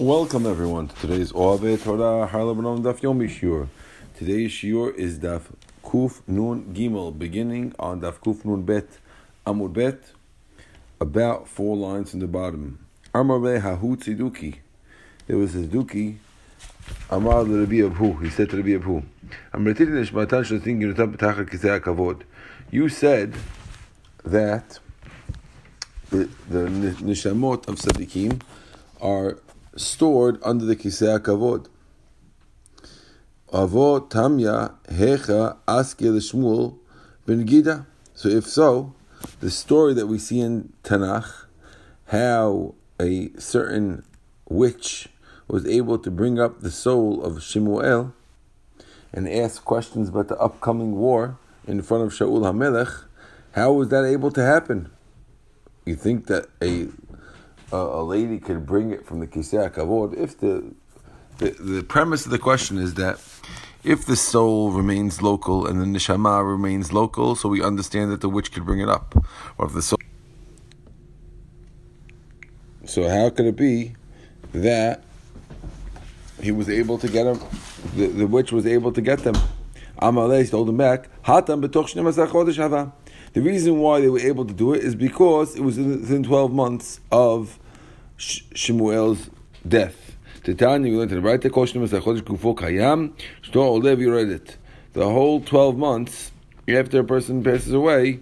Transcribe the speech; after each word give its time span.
Welcome 0.00 0.44
everyone 0.44 0.88
to 0.88 0.96
today's 0.96 1.30
Oave 1.30 1.80
Torah 1.80 2.28
Harlebanon 2.28 2.82
Daf 2.82 2.98
Yomi 2.98 3.28
Shiur. 3.28 3.68
Today's 4.18 4.50
Shiur 4.50 4.92
is 4.96 5.20
Daf 5.20 5.42
Kuf 5.84 6.20
Nun 6.26 6.74
Gimel, 6.74 7.16
beginning 7.16 7.72
on 7.78 8.00
Daf 8.00 8.18
Kuf 8.18 8.44
Nun 8.44 8.62
Bet 8.62 8.88
Amud 9.46 9.72
Bet, 9.72 10.00
about 11.00 11.46
four 11.46 11.76
lines 11.76 12.12
in 12.12 12.18
the 12.18 12.26
bottom. 12.26 12.84
Amar 13.14 13.38
Hahu 13.38 13.96
Tziduki. 13.96 14.56
There 15.28 15.36
was 15.36 15.52
his 15.52 15.68
Duki. 15.68 16.16
Amar 17.08 17.44
Rabbi 17.44 17.76
Abhu. 17.76 18.20
He 18.20 18.30
said 18.30 18.50
to 18.50 18.56
Rabbi 18.56 18.70
Abhu, 18.70 19.04
Amratiti 19.52 19.90
Nishmatan 19.90 20.44
Shatin 20.44 20.80
Ginutam 20.80 21.16
Petachar 21.16 21.48
Kisei. 21.48 22.20
You 22.72 22.88
said 22.88 23.32
that 24.24 24.80
the, 26.10 26.28
the 26.48 26.66
nishamot 26.66 27.68
of 27.68 27.76
tzaddikim 27.76 28.40
are 29.00 29.38
stored 29.76 30.38
under 30.42 30.64
the 30.64 30.76
kisei 30.76 31.18
kavod. 31.18 31.66
Avo 33.52 34.08
tamya 34.08 34.74
hecha 34.88 35.56
aske 35.66 36.00
Shmuel 36.00 36.76
ben 37.26 37.46
Gida. 37.46 37.86
So 38.14 38.28
if 38.28 38.46
so, 38.46 38.94
the 39.40 39.50
story 39.50 39.94
that 39.94 40.06
we 40.06 40.18
see 40.18 40.40
in 40.40 40.72
Tanakh, 40.82 41.46
how 42.06 42.74
a 43.00 43.30
certain 43.38 44.04
witch 44.48 45.08
was 45.48 45.66
able 45.66 45.98
to 45.98 46.10
bring 46.10 46.38
up 46.38 46.60
the 46.60 46.70
soul 46.70 47.22
of 47.22 47.42
Shemuel 47.42 48.14
and 49.12 49.28
ask 49.28 49.64
questions 49.64 50.08
about 50.08 50.28
the 50.28 50.36
upcoming 50.38 50.96
war 50.96 51.38
in 51.66 51.82
front 51.82 52.04
of 52.04 52.10
Shaul 52.10 52.42
HaMelech, 52.42 53.04
how 53.52 53.72
was 53.72 53.88
that 53.88 54.04
able 54.04 54.30
to 54.32 54.42
happen? 54.42 54.90
You 55.84 55.96
think 55.96 56.26
that 56.26 56.48
a 56.62 56.88
a, 57.74 58.00
a 58.00 58.02
lady 58.02 58.38
could 58.38 58.64
bring 58.66 58.90
it 58.90 59.04
from 59.04 59.20
the 59.20 59.26
Kisei 59.26 59.70
Kavod 59.72 60.16
if 60.16 60.38
the, 60.38 60.74
the 61.38 61.50
the 61.50 61.82
premise 61.82 62.24
of 62.24 62.30
the 62.30 62.38
question 62.38 62.78
is 62.78 62.94
that 62.94 63.16
if 63.82 64.06
the 64.06 64.16
soul 64.16 64.70
remains 64.70 65.20
local 65.20 65.66
and 65.66 65.80
the 65.80 65.84
neshama 65.84 66.46
remains 66.46 66.92
local, 66.92 67.34
so 67.34 67.48
we 67.48 67.62
understand 67.62 68.10
that 68.12 68.20
the 68.20 68.28
witch 68.28 68.52
could 68.52 68.64
bring 68.64 68.80
it 68.80 68.88
up, 68.88 69.14
or 69.58 69.66
if 69.66 69.72
the 69.72 69.82
soul. 69.82 69.98
So 72.86 73.08
how 73.08 73.30
could 73.30 73.46
it 73.46 73.56
be 73.56 73.94
that 74.52 75.02
he 76.40 76.52
was 76.52 76.68
able 76.68 76.98
to 76.98 77.08
get 77.08 77.24
them? 77.24 77.40
The, 77.96 78.06
the 78.06 78.26
witch 78.26 78.52
was 78.52 78.66
able 78.66 78.92
to 78.92 79.00
get 79.00 79.20
them. 79.20 79.34
Amalei 80.00 80.48
told 80.50 80.68
him 80.68 80.76
back. 80.76 81.08
Hatam 81.24 81.60
the 83.34 83.42
reason 83.42 83.80
why 83.80 84.00
they 84.00 84.08
were 84.08 84.20
able 84.20 84.44
to 84.44 84.54
do 84.54 84.74
it 84.74 84.84
is 84.84 84.94
because 84.94 85.56
it 85.56 85.62
was 85.62 85.76
within 85.76 86.22
12 86.22 86.52
months 86.52 87.00
of 87.10 87.58
Shemuel's 88.18 89.30
death. 89.66 90.16
Titania, 90.42 90.92
we 90.92 90.98
learned 90.98 91.12
in 91.12 91.40
the 91.40 91.50
question 91.50 91.80
was 91.80 91.92
Chodesh 91.92 92.20
Gufo 92.20 92.54
Kayam, 92.54 93.12
Shto 93.42 93.80
Olev 93.80 93.98
Yoredet. 93.98 94.56
The 94.92 95.04
whole 95.04 95.40
12 95.40 95.76
months 95.76 96.30
after 96.68 97.00
a 97.00 97.04
person 97.04 97.42
passes 97.42 97.72
away, 97.72 98.20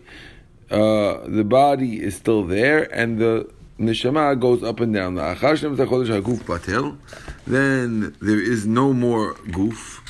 uh, 0.71 1.19
the 1.27 1.45
body 1.45 2.03
is 2.03 2.17
still 2.17 2.45
there 2.45 2.85
and 2.95 3.19
the 3.19 3.51
neshama 3.79 4.39
goes 4.39 4.63
up 4.63 4.81
and 4.81 4.95
down. 4.95 5.17
Then 7.47 8.17
there 8.21 8.41
is 8.41 8.67
no 8.67 8.93
more 8.93 9.35
goof. 9.51 10.01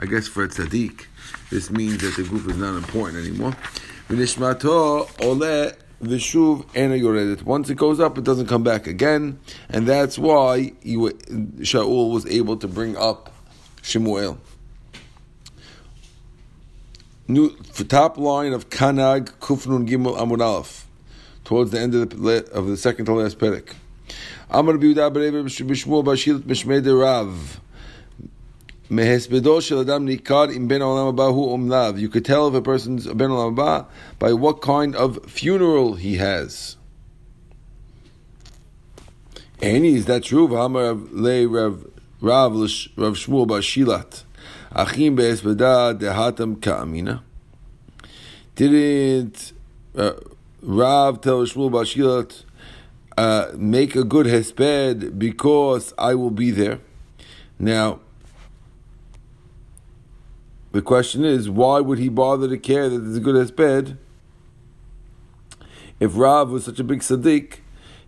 I 0.00 0.06
guess 0.06 0.26
for 0.26 0.44
a 0.44 0.48
tzaddik, 0.48 1.06
this 1.50 1.70
means 1.70 1.98
that 1.98 2.16
the 2.16 2.28
goof 2.28 2.48
is 2.48 2.56
not 2.56 2.76
important 2.76 3.24
anymore. 3.24 3.54
V'nishmato 6.04 6.36
ole 6.36 6.64
v'shuv 6.64 6.76
ena 6.76 6.94
yoredet. 6.94 7.42
Once 7.42 7.70
it 7.70 7.76
goes 7.76 8.00
up, 8.00 8.18
it 8.18 8.24
doesn't 8.24 8.46
come 8.46 8.62
back 8.62 8.86
again, 8.86 9.38
and 9.68 9.86
that's 9.86 10.18
why 10.18 10.72
Shaul 10.84 12.12
was 12.12 12.26
able 12.26 12.56
to 12.58 12.68
bring 12.68 12.96
up 12.96 13.32
Shemuel. 13.82 14.38
New 17.26 17.56
top 17.88 18.18
line 18.18 18.52
of 18.52 18.68
Kanag 18.68 19.30
Kufnun 19.38 19.88
Gimel 19.88 20.16
Amud 20.18 20.42
Aleph, 20.42 20.86
towards 21.44 21.70
the 21.70 21.80
end 21.80 21.94
of 21.94 22.10
the 22.10 22.50
of 22.52 22.66
the 22.66 22.76
second 22.76 23.06
to 23.06 23.14
last 23.14 23.38
perek. 23.38 23.72
Amar 24.50 24.74
Biuda 24.74 25.10
Berev 25.12 25.44
B'Shmuel 25.44 26.04
Bashilat 26.04 26.40
Mishmei 26.40 27.00
Rav. 27.00 27.60
You 28.90 28.98
could 32.08 32.24
tell 32.24 32.48
if 32.48 32.54
a 32.54 32.60
person's 32.62 33.06
ben 33.06 33.30
olam 33.30 33.86
by 34.18 34.32
what 34.34 34.60
kind 34.60 34.94
of 34.94 35.24
funeral 35.24 35.94
he 35.94 36.16
has. 36.16 36.76
Any 39.62 39.94
is 39.94 40.04
that 40.04 40.24
true? 40.24 40.46
Rav 40.46 40.74
Rav 42.20 42.52
Shmuel 42.52 43.46
Bashilat. 43.46 44.24
Achim 44.72 45.14
be'esbeda 45.16 45.98
dehatam 45.98 46.60
ka'amina. 46.60 47.22
Didn't 48.54 49.52
uh, 49.96 50.12
Rav 50.60 51.22
tell 51.22 51.42
Shmuel 51.46 51.70
Bashilat 51.70 52.42
uh, 53.16 53.52
make 53.56 53.96
a 53.96 54.04
good 54.04 54.26
hesped 54.26 55.18
because 55.18 55.94
I 55.96 56.14
will 56.14 56.30
be 56.30 56.50
there? 56.50 56.80
Now. 57.58 58.00
The 60.74 60.82
question 60.82 61.24
is, 61.24 61.48
why 61.48 61.78
would 61.78 62.00
he 62.00 62.08
bother 62.08 62.48
to 62.48 62.58
care 62.58 62.88
that 62.88 62.96
a 62.96 63.20
good 63.20 63.36
hesped? 63.36 63.96
If 66.00 66.16
Rav 66.16 66.50
was 66.50 66.64
such 66.64 66.80
a 66.80 66.84
big 66.84 66.98
tzaddik, 66.98 67.58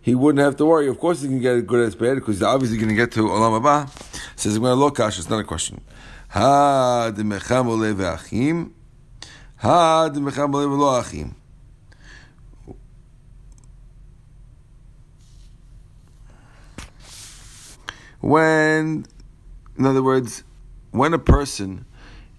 he 0.01 0.13
wouldn't 0.13 0.43
have 0.43 0.57
to 0.57 0.65
worry. 0.65 0.89
Of 0.89 0.99
course, 0.99 1.21
he 1.21 1.29
can 1.29 1.39
get 1.39 1.55
a 1.55 1.61
good 1.61 1.89
hesped 1.89 2.15
because 2.15 2.35
he's 2.35 2.43
obviously 2.43 2.77
going 2.77 2.89
to 2.89 2.95
get 2.95 3.13
to 3.13 3.21
Olam 3.21 3.61
Haba. 3.61 3.89
Says, 4.37 4.57
I'm 4.57 4.63
going 4.63 4.75
to 4.75 4.83
look, 4.83 4.99
Ash, 4.99 5.17
it's 5.17 5.29
not 5.29 5.39
a 5.39 5.45
question. 5.45 5.79
Ve'achim. 6.33 8.71
Ve'lo 9.63 10.99
achim. 10.99 11.35
When, 18.19 19.05
in 19.77 19.85
other 19.85 20.03
words, 20.03 20.43
when 20.91 21.13
a 21.13 21.19
person 21.19 21.85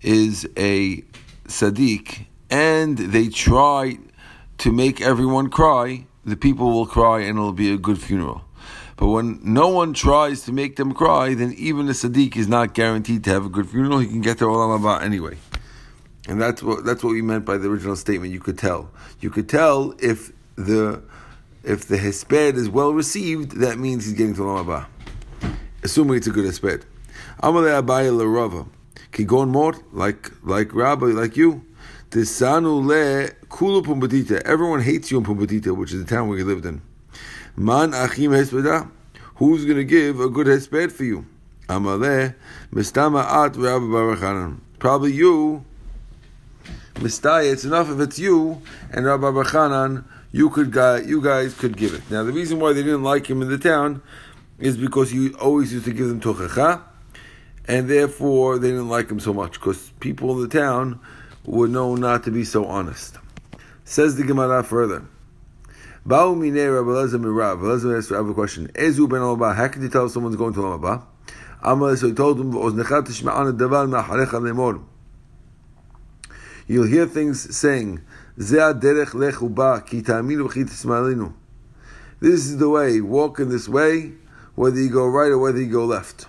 is 0.03 0.49
a 0.57 1.03
sadiq 1.47 2.27
and 2.51 2.99
they 2.99 3.29
try 3.29 3.99
to 4.59 4.73
make 4.73 5.01
everyone 5.01 5.51
cry, 5.51 6.07
the 6.25 6.37
people 6.37 6.73
will 6.73 6.87
cry 6.87 7.21
and 7.21 7.39
it'll 7.39 7.53
be 7.53 7.73
a 7.73 7.79
good 7.79 8.01
funeral. 8.01 8.43
But 8.97 9.09
when 9.09 9.39
no 9.43 9.69
one 9.69 9.95
tries 9.95 10.43
to 10.47 10.53
make 10.53 10.77
them 10.77 10.93
cry, 10.93 11.35
then 11.35 11.55
even 11.57 11.89
a 11.89 11.93
sadiq 11.93 12.37
is 12.37 12.49
not 12.49 12.75
guaranteed 12.75 13.25
to 13.25 13.31
have 13.31 13.47
a 13.47 13.49
good 13.49 13.69
funeral. 13.69 14.01
He 14.01 14.09
can 14.09 14.21
get 14.21 14.39
to 14.39 14.47
olam 14.47 14.81
haba 14.81 15.03
anyway. 15.03 15.37
And 16.27 16.41
that's 16.41 16.63
what 16.63 16.85
that's 16.85 17.03
what 17.03 17.13
we 17.13 17.23
meant 17.23 17.45
by 17.45 17.57
the 17.57 17.69
original 17.69 17.97
statement. 17.97 18.33
You 18.33 18.41
could 18.41 18.59
tell. 18.59 18.91
You 19.21 19.31
could 19.31 19.49
tell 19.49 19.95
if 20.01 20.33
the 20.57 21.03
if 21.63 21.87
the 21.87 21.97
hesped 21.97 22.55
is 22.55 22.69
well 22.69 22.93
received, 22.93 23.53
that 23.61 23.79
means 23.79 24.05
he's 24.05 24.15
getting 24.15 24.35
to 24.35 24.41
olam 24.41 24.67
haba. 24.67 24.87
Assuming 25.85 26.17
it's 26.17 26.27
a 26.27 26.31
good 26.31 26.45
hesped. 26.45 26.83
Amalei 27.41 27.81
Abaye 27.81 28.11
Larava. 28.11 28.67
Kigon 29.19 29.49
Mor, 29.49 29.75
like 29.93 30.31
like 30.45 30.73
Rabbi, 30.73 31.07
like 31.07 31.37
you. 31.37 31.65
Tisanu 32.09 32.87
le 32.87 33.29
kulu 33.49 33.83
pumbedita. 33.83 34.41
Everyone 34.43 34.81
hates 34.81 35.11
you 35.11 35.19
in 35.19 35.25
Pumbedita, 35.25 35.77
which 35.77 35.93
is 35.93 36.05
the 36.05 36.09
town 36.09 36.29
where 36.29 36.39
you 36.39 36.45
lived 36.45 36.65
in. 36.65 36.81
Man 37.57 37.95
achim 37.95 38.31
hespeda. 38.31 38.89
Who's 39.35 39.65
going 39.65 39.77
to 39.77 39.85
give 39.85 40.21
a 40.21 40.29
good 40.29 40.47
hesped 40.47 40.93
for 40.93 41.03
you? 41.03 41.27
Amaleh 41.69 42.37
mistama 42.73 43.25
at 43.25 43.57
Rabbi 43.57 43.87
Barachanan. 43.87 44.61
Probably 44.79 45.13
you. 45.13 45.65
Mistaya, 46.95 47.53
it's 47.53 47.65
enough 47.65 47.91
if 47.91 47.99
it's 47.99 48.21
you 48.21 48.63
and 48.93 49.05
Rabbi 49.05 49.27
Barachanan. 49.27 50.05
You 50.31 50.49
could 50.49 50.73
you 51.09 51.21
guys 51.21 51.55
could 51.55 51.77
give 51.77 51.93
it. 51.93 52.09
Now 52.09 52.23
the 52.23 52.33
reason 52.33 52.61
why 52.61 52.73
they 52.73 52.85
didn't 52.85 53.03
like 53.03 53.29
him 53.29 53.43
in 53.43 53.49
the 53.49 53.59
town 53.59 54.01
is 54.61 54.77
because 54.77 55.11
he 55.11 55.33
always 55.35 55.73
used 55.73 55.87
to 55.87 55.93
give 55.93 56.07
them 56.07 56.21
tochacha 56.21 56.83
and 57.69 57.89
therefore 57.89 58.59
they 58.59 58.71
didn't 58.71 58.89
like 58.89 59.11
him 59.11 59.21
so 59.21 59.35
much 59.35 59.53
because 59.53 59.91
people 60.01 60.33
in 60.33 60.49
the 60.49 60.49
town 60.49 60.99
were 61.45 61.69
known 61.69 62.01
not 62.01 62.25
to 62.25 62.31
be 62.31 62.43
so 62.43 62.65
honest. 62.65 63.19
Says 63.85 64.17
the 64.17 64.25
Gemara 64.25 64.65
further. 64.65 65.05
Rabbi. 66.05 67.63
Lezer 67.63 67.99
asked 67.99 68.11
Rabbi 68.11 68.31
a 68.31 68.35
question. 68.35 68.69
Ezu 68.69 69.09
ben 69.09 69.21
Alba. 69.21 69.53
How 69.53 69.69
can 69.69 69.83
you 69.83 69.91
tell 69.91 70.09
someone's 70.09 70.37
going 70.37 70.55
to 70.55 70.67
Alba? 70.67 71.07
Amal 71.63 71.97
so 71.97 72.07
he 72.07 72.15
told 72.15 72.41
him. 72.41 72.53
You'll 76.67 76.87
hear 76.87 77.07
things 77.07 77.57
saying. 77.57 78.01
This 78.37 78.53
is 82.47 82.59
the 82.59 82.69
way. 82.69 83.01
Walk 83.01 83.41
in 83.41 83.49
this 83.49 83.69
way, 83.69 84.13
whether 84.55 84.81
you 84.81 84.91
go 84.91 85.07
right 85.07 85.31
or 85.31 85.39
whether 85.39 85.61
you 85.61 85.71
go 85.73 85.85
left. 85.85 86.27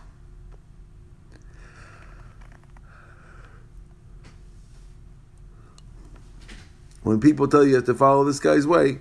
When 7.09 7.19
people 7.19 7.47
tell 7.47 7.63
you 7.63 7.69
you 7.69 7.75
have 7.77 7.85
to 7.85 7.95
follow 7.95 8.23
this 8.23 8.39
guy's 8.39 8.67
way, 8.67 8.99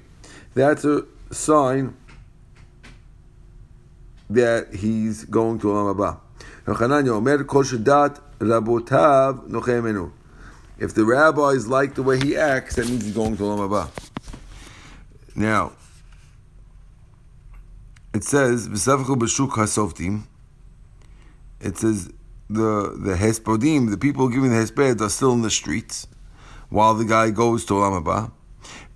that's 0.55 0.83
a 0.87 1.05
sign 1.31 1.95
that 4.31 4.75
he's 4.75 5.27
going 5.27 5.59
to 5.59 5.67
Olam 5.67 5.95
Haba. 5.95 6.19
If 10.79 10.95
the 10.95 11.05
rabbis 11.05 11.67
like 11.67 11.97
the 11.97 12.03
way 12.03 12.19
he 12.19 12.35
acts, 12.35 12.77
that 12.77 12.89
means 12.89 13.05
he's 13.05 13.15
going 13.15 13.37
to 13.37 13.43
Olam 13.43 13.69
Haba. 13.69 13.91
Now, 15.37 15.73
it 18.15 18.25
says, 18.25 18.69
it 18.69 18.79
says, 18.79 19.07
the 22.51 22.97
the 22.97 23.17
hespodim, 23.17 23.91
the 23.91 23.99
people 23.99 24.31
giving 24.31 24.49
the 24.49 24.57
hesped 24.57 25.03
are 25.03 25.11
still 25.11 25.35
in 25.35 25.43
the 25.43 25.51
streets, 25.51 26.07
while 26.69 26.95
the 26.95 27.05
guy 27.05 27.31
goes 27.31 27.65
to 27.67 27.75
Olam 27.75 28.03
Haba. 28.03 28.31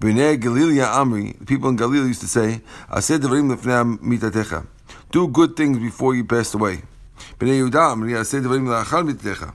B'nei 0.01 0.37
Galilia 0.37 0.87
Amri, 0.87 1.39
the 1.39 1.47
people 1.47 1.69
in 1.69 1.77
Galilee 1.77 2.09
used 2.09 2.21
to 2.21 2.29
say, 2.29 2.61
Aseh 2.91 3.19
devarim 3.19 3.55
lefnei 3.55 3.99
mitatecha. 3.99 4.67
Do 5.11 5.29
good 5.29 5.57
things 5.57 5.79
before 5.79 6.15
you 6.15 6.25
pass 6.25 6.53
away. 6.55 6.83
B'nei 7.39 7.61
Yehuda 7.61 7.95
Amri, 7.95 8.13
Aseh 8.13 8.43
devarim 8.43 8.67
la'achal 8.67 9.11
mitatecha. 9.11 9.55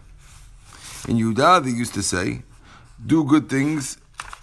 In 1.10 1.18
Yehuda, 1.18 1.64
they 1.64 1.72
used 1.72 1.94
to 1.94 2.04
say, 2.04 2.42
do 3.06 3.24
good 3.24 3.50
things 3.50 3.98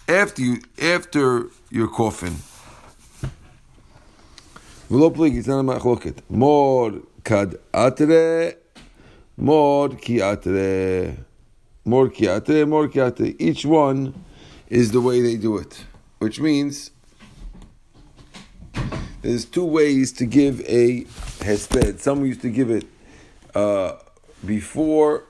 after 0.09 0.43
you 0.43 0.61
after 0.81 1.49
your 1.71 1.89
coffin. 1.89 2.37
V'lo 4.91 5.11
pligi, 5.15 5.39
it's 5.39 5.49
not 5.49 5.61
a 5.61 5.63
machloket. 5.63 6.19
Mor 6.29 6.93
kad 7.25 7.57
atre, 7.73 8.57
mor 9.37 9.89
ki 11.85 11.91
atre. 11.91 11.91
Mor 11.91 12.09
ki 12.09 12.27
atre, 12.27 12.69
mor 12.69 12.89
ki 12.89 12.99
atre. 12.99 13.37
Each 13.39 13.65
one 13.65 14.15
is 14.69 14.93
the 14.93 15.01
way 15.01 15.21
they 15.21 15.37
do 15.37 15.59
it 15.59 15.85
which 16.25 16.41
means 16.41 16.91
there's 19.21 19.45
two 19.45 19.67
ways 19.67 20.11
to 20.13 20.25
give 20.25 20.61
a 20.63 21.05
hesped. 21.45 22.01
Some 22.01 22.25
used 22.25 22.41
to 22.41 22.49
give 22.49 22.71
it 22.71 22.87
uh, 23.55 23.97
before, 24.47 25.25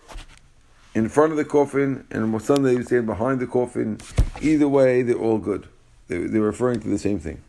in 0.95 1.09
front 1.09 1.33
of 1.33 1.37
the 1.37 1.45
coffin, 1.45 2.07
and 2.13 2.41
some 2.41 2.63
they 2.63 2.75
used 2.75 2.91
to 2.91 3.01
say 3.01 3.05
behind 3.05 3.41
the 3.41 3.49
coffin. 3.49 3.99
Either 4.41 4.69
way, 4.69 5.03
they're 5.03 5.17
all 5.17 5.39
good. 5.39 5.69
They, 6.07 6.19
they're 6.19 6.43
referring 6.43 6.79
to 6.83 6.89
the 6.89 6.99
same 6.99 7.19
thing. 7.19 7.43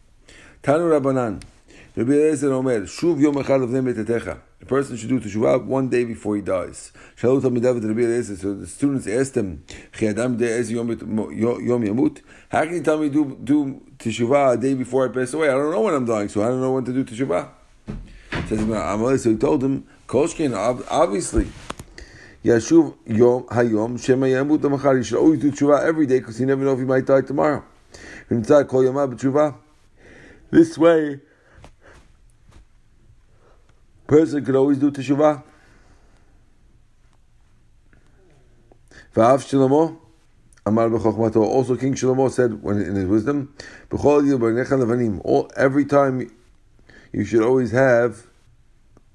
Tanu 0.64 1.00
Rabbanan. 1.00 1.44
Rabbi 1.96 2.12
Eliezer 2.12 2.52
Omer, 2.52 2.82
Shuv 2.82 3.22
Yom 3.22 3.36
Echad 3.36 3.70
Nemet 3.70 4.04
a 4.62 4.66
person 4.66 4.96
should 4.98 5.10
do 5.10 5.20
teshuvah 5.20 5.66
one 5.66 5.90
day 5.90 6.06
before 6.06 6.36
he 6.36 6.42
dies. 6.42 6.92
So 7.18 7.40
the 7.40 8.68
students 8.68 9.08
asked 9.08 9.36
him, 9.36 9.64
How 9.92 10.00
can 12.64 12.74
you 12.74 12.82
tell 12.84 12.98
me 12.98 13.10
do 13.10 13.38
do 13.44 13.82
teshuvah 13.98 14.54
a 14.54 14.58
day 14.58 14.74
before 14.74 15.10
I 15.10 15.14
pass 15.14 15.34
away? 15.34 15.50
I 15.50 15.54
don't 15.54 15.72
know 15.72 15.82
when 15.82 15.94
I'm 15.94 16.06
dying, 16.06 16.30
so 16.30 16.42
I 16.42 16.48
don't 16.48 16.62
know 16.62 16.72
when 16.72 16.86
to 16.86 16.94
do 16.94 17.04
teshuvah. 17.04 17.50
So 18.48 19.30
he 19.30 19.38
told 19.38 19.64
him, 19.64 19.88
Koshkin, 20.08 20.56
obviously. 20.90 21.48
Yashuv 22.44 22.96
Yom 23.08 23.44
Hayom 23.46 24.04
Shema 24.04 24.28
Yamut. 24.28 24.98
You 24.98 25.04
should 25.04 25.18
always 25.18 25.40
do 25.40 25.52
teshuvah 25.52 25.84
every 25.84 26.06
day 26.06 26.20
because 26.20 26.40
you 26.40 26.46
never 26.46 26.64
know 26.64 26.74
if 26.74 26.80
you 26.80 26.86
might 26.86 27.06
die 27.06 27.22
tomorrow. 27.22 27.64
This 30.52 30.78
way, 30.78 31.20
person 34.08 34.46
could 34.46 34.56
always 34.56 34.78
do 34.78 34.92
teshuvah. 34.92 35.44
Also, 39.18 39.58
King 41.78 41.94
Shlomo 41.94 42.32
said 42.32 42.62
when 42.64 42.82
in 42.82 42.96
his 42.96 43.06
wisdom, 43.06 43.54
all 45.24 45.52
every 45.56 45.86
time 45.86 46.32
you 47.14 47.24
should 47.24 47.44
always 47.44 47.72
have 47.72 48.28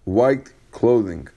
white 0.05 0.53
clothing, 0.71 1.29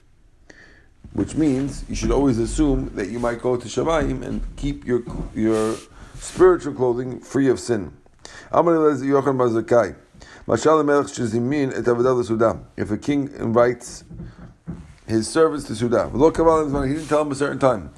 which 1.12 1.34
means 1.34 1.84
you 1.88 1.94
should 1.94 2.10
always 2.10 2.38
assume 2.38 2.90
that 2.94 3.08
you 3.10 3.18
might 3.18 3.42
go 3.42 3.56
to 3.56 3.68
Shamayim 3.68 4.22
and 4.22 4.40
keep 4.56 4.86
your 4.86 5.02
your 5.34 5.76
spiritual 6.14 6.72
clothing 6.74 7.20
free 7.20 7.48
of 7.48 7.60
sin. 7.60 7.92
Yochanan 8.52 9.36
Bazakai. 9.36 9.96
If 10.46 10.66
a 12.90 12.98
king 12.98 13.30
invites 13.38 14.04
his 15.06 15.26
servants 15.26 15.66
to 15.66 15.72
Sudah, 15.72 16.86
he 16.86 16.94
didn't 16.94 17.08
tell 17.08 17.24
them 17.24 17.32
a 17.32 17.34
certain 17.34 17.58
time. 17.58 17.90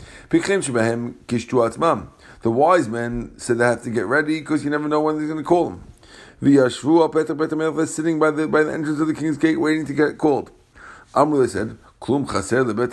The 2.43 2.51
wise 2.51 2.89
men 2.89 3.33
said 3.37 3.59
they 3.59 3.65
have 3.65 3.83
to 3.83 3.91
get 3.91 4.07
ready 4.07 4.39
because 4.39 4.65
you 4.65 4.71
never 4.71 4.87
know 4.89 5.01
when 5.01 5.17
they're 5.17 5.27
going 5.27 5.39
to 5.39 5.45
call 5.45 5.71
them. 5.71 5.83
Sitting 6.41 8.19
by 8.19 8.31
the 8.31 8.47
by 8.47 8.63
the 8.63 8.73
entrance 8.73 9.01
of 9.01 9.09
the 9.09 9.15
king's 9.15 9.39
gate 9.39 9.61
waiting 9.61 9.85
to 9.87 9.93
get 9.93 10.19
called. 10.19 10.53
Amrullah 11.15 11.49
said, 11.49 11.79
Klum 12.01 12.31
chaser 12.31 12.63
lebet 12.63 12.93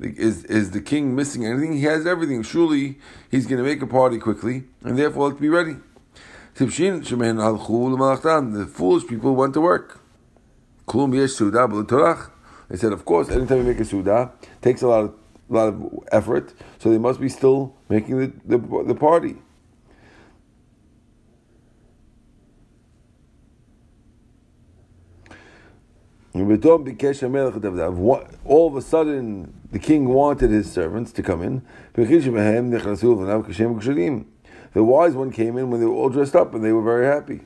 is, 0.00 0.44
is 0.44 0.70
the 0.70 0.80
king 0.80 1.14
missing 1.14 1.44
anything? 1.44 1.72
He 1.72 1.82
has 1.84 2.06
everything. 2.06 2.42
Surely 2.42 2.98
he's 3.30 3.46
going 3.46 3.58
to 3.58 3.68
make 3.68 3.82
a 3.82 3.86
party 3.86 4.18
quickly, 4.18 4.64
and 4.82 4.96
therefore 4.96 5.28
let's 5.28 5.40
be 5.40 5.48
ready. 5.48 5.76
The 8.52 8.66
foolish 8.66 9.06
people 9.06 9.36
went 9.36 9.54
to 9.54 9.60
work. 9.60 10.00
They 12.68 12.76
said, 12.76 12.92
of 12.92 13.04
course, 13.04 13.30
anytime 13.30 13.58
you 13.58 13.64
make 13.64 13.80
a 13.80 13.84
suda, 13.84 14.32
takes 14.60 14.82
a 14.82 14.88
lot 14.88 15.04
of 15.04 15.14
a 15.50 15.54
lot 15.54 15.68
of 15.68 16.04
effort, 16.12 16.52
so 16.78 16.90
they 16.90 16.98
must 16.98 17.20
be 17.20 17.28
still 17.28 17.74
making 17.88 18.18
the, 18.18 18.32
the, 18.44 18.84
the 18.84 18.94
party. 18.94 19.36
All 28.44 28.66
of 28.66 28.76
a 28.76 28.82
sudden, 28.82 29.54
the 29.72 29.78
king 29.78 30.08
wanted 30.08 30.50
his 30.50 30.70
servants 30.70 31.12
to 31.12 31.22
come 31.22 31.42
in. 31.42 31.62
The 34.74 34.84
wise 34.84 35.14
one 35.14 35.30
came 35.30 35.56
in 35.56 35.70
when 35.70 35.80
they 35.80 35.86
were 35.86 35.94
all 35.94 36.10
dressed 36.10 36.36
up 36.36 36.54
and 36.54 36.64
they 36.64 36.72
were 36.72 36.82
very 36.82 37.06
happy. 37.06 37.40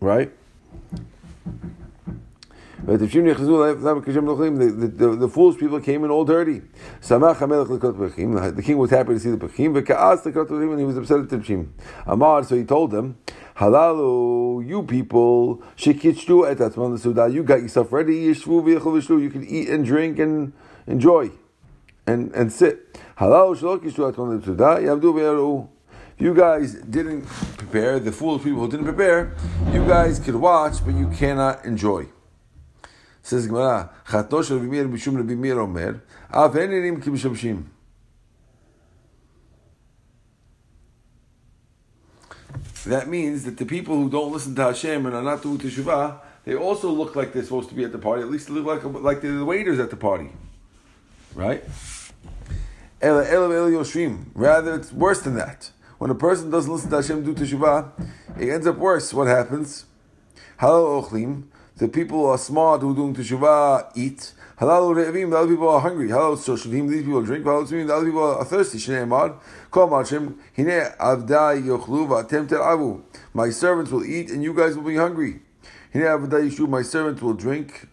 Right? 0.00 0.32
But 2.86 3.00
the, 3.00 3.06
the, 3.08 3.34
the, 5.16 5.28
foolish 5.28 5.58
people 5.58 5.80
came 5.80 6.04
in 6.04 6.10
all 6.12 6.24
dirty. 6.24 6.62
The 7.00 8.62
king 8.64 8.78
was 8.78 8.90
happy 8.90 9.14
to 9.14 9.18
see 9.18 9.30
the 9.30 9.38
Pechim, 9.38 10.70
and 10.70 10.78
he 10.78 10.84
was 10.84 10.96
upset 10.96 11.18
at 11.18 11.28
the 11.28 11.38
Pechim. 11.38 11.70
Amar, 12.06 12.44
so 12.44 12.54
he 12.54 12.62
told 12.62 12.92
them, 12.92 13.18
Halalu, 13.56 14.64
you 14.64 14.84
people. 14.84 15.64
You 15.76 15.94
got 17.42 17.62
yourself 17.62 17.92
ready. 17.92 18.18
You 18.18 18.34
can 18.34 19.44
eat 19.48 19.68
and 19.68 19.84
drink 19.84 20.20
and 20.20 20.52
enjoy, 20.86 21.32
and 22.06 22.32
and 22.36 22.52
sit. 22.52 23.00
Halalu. 23.18 23.56
You 26.18 26.34
guys 26.34 26.74
didn't 26.74 27.26
prepare. 27.26 27.98
The 27.98 28.12
foolish 28.12 28.44
people 28.44 28.60
who 28.60 28.70
didn't 28.70 28.86
prepare, 28.86 29.34
you 29.72 29.84
guys 29.86 30.20
could 30.20 30.36
watch, 30.36 30.84
but 30.84 30.94
you 30.94 31.08
cannot 31.08 31.64
enjoy. 31.64 32.06
Says 33.26 33.48
Gemara, 33.48 33.90
Chatno 34.06 34.40
shel 34.46 34.60
b'shum 34.60 35.16
Rabbi 35.16 35.34
Meir 35.34 35.58
omer, 35.58 36.00
Av 36.32 36.54
enenim 36.54 37.02
ki 37.02 37.10
b'shamshim. 37.10 37.64
That 42.84 43.08
means 43.08 43.42
that 43.42 43.56
the 43.56 43.66
people 43.66 43.96
who 43.96 44.08
don't 44.08 44.32
listen 44.32 44.54
to 44.54 44.66
Hashem 44.66 45.06
and 45.06 45.12
are 45.16 45.24
not 45.24 45.42
doing 45.42 45.58
teshuvah, 45.58 46.20
they 46.44 46.54
also 46.54 46.88
look 46.88 47.16
like 47.16 47.32
they're 47.32 47.42
supposed 47.42 47.68
to 47.70 47.74
be 47.74 47.82
at 47.82 47.90
the 47.90 47.98
party. 47.98 48.22
At 48.22 48.30
least 48.30 48.46
they 48.46 48.54
look 48.54 48.84
like 48.84 48.84
like 49.02 49.22
they're 49.22 49.32
the 49.32 49.44
waiters 49.44 49.80
at 49.80 49.90
the 49.90 49.96
party, 49.96 50.30
right? 51.34 51.64
Rather, 53.02 54.74
it's 54.76 54.92
worse 54.92 55.20
than 55.22 55.34
that. 55.34 55.72
When 55.98 56.12
a 56.12 56.14
person 56.14 56.50
doesn't 56.50 56.72
listen 56.72 56.90
to 56.90 56.96
Hashem 56.96 57.24
do 57.24 57.34
teshuvah, 57.34 57.90
it 58.38 58.50
ends 58.50 58.68
up 58.68 58.76
worse. 58.76 59.12
What 59.12 59.26
happens? 59.26 59.84
Halal 60.60 61.02
ochlim 61.02 61.48
the 61.76 61.88
people 61.88 62.18
who 62.20 62.26
are 62.26 62.38
smart 62.38 62.80
who 62.80 62.92
are 62.92 62.94
doing 62.94 63.14
teshuvah 63.14 63.92
eat. 63.94 64.32
Halal 64.58 64.94
re'evim, 64.94 65.30
the 65.30 65.36
other 65.36 65.48
people 65.48 65.68
are 65.68 65.80
hungry. 65.80 66.08
Halal 66.08 66.36
shoshivim, 66.36 66.88
these 66.88 67.04
people 67.04 67.22
drink. 67.22 67.44
Halal 67.44 67.66
tzumim, 67.66 67.86
the 67.86 67.94
other 67.94 68.06
people 68.06 68.22
are 68.22 68.44
thirsty. 68.44 68.78
Shneimad, 68.78 69.38
kol 69.70 69.88
marshim, 69.88 70.38
hine 70.56 70.90
avdai 70.98 71.62
yochlu 71.62 72.08
v'atem 72.08 72.48
avu. 72.48 73.02
My 73.34 73.50
servants 73.50 73.90
will 73.90 74.04
eat 74.04 74.30
and 74.30 74.42
you 74.42 74.54
guys 74.54 74.74
will 74.74 74.84
be 74.84 74.96
hungry. 74.96 75.40
Hine 75.92 76.04
avdai 76.04 76.50
yishu, 76.50 76.66
my 76.66 76.80
servants 76.80 77.20
will 77.20 77.34
drink. 77.34 77.88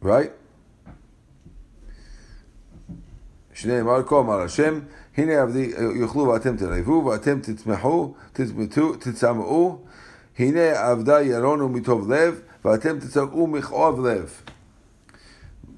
Right? 0.00 0.32
Shneimad, 3.54 4.06
kol 4.06 4.24
mar 4.24 4.40
Hashem, 4.40 4.88
הנה 5.17 5.41
עבדי 5.41 5.71
יאכלו 5.95 6.27
ואתם 6.27 6.57
תרעבו 6.57 7.05
ואתם 7.05 7.39
תצמחו, 7.39 8.13
תצמאו, 8.99 9.79
הנה 10.39 10.89
עבדי 10.89 11.21
ירונו 11.21 11.69
מטוב 11.69 12.11
לב 12.11 12.39
ואתם 12.65 12.99
תצמאו 12.99 13.47
מכאוב 13.47 14.07
לב. 14.07 14.41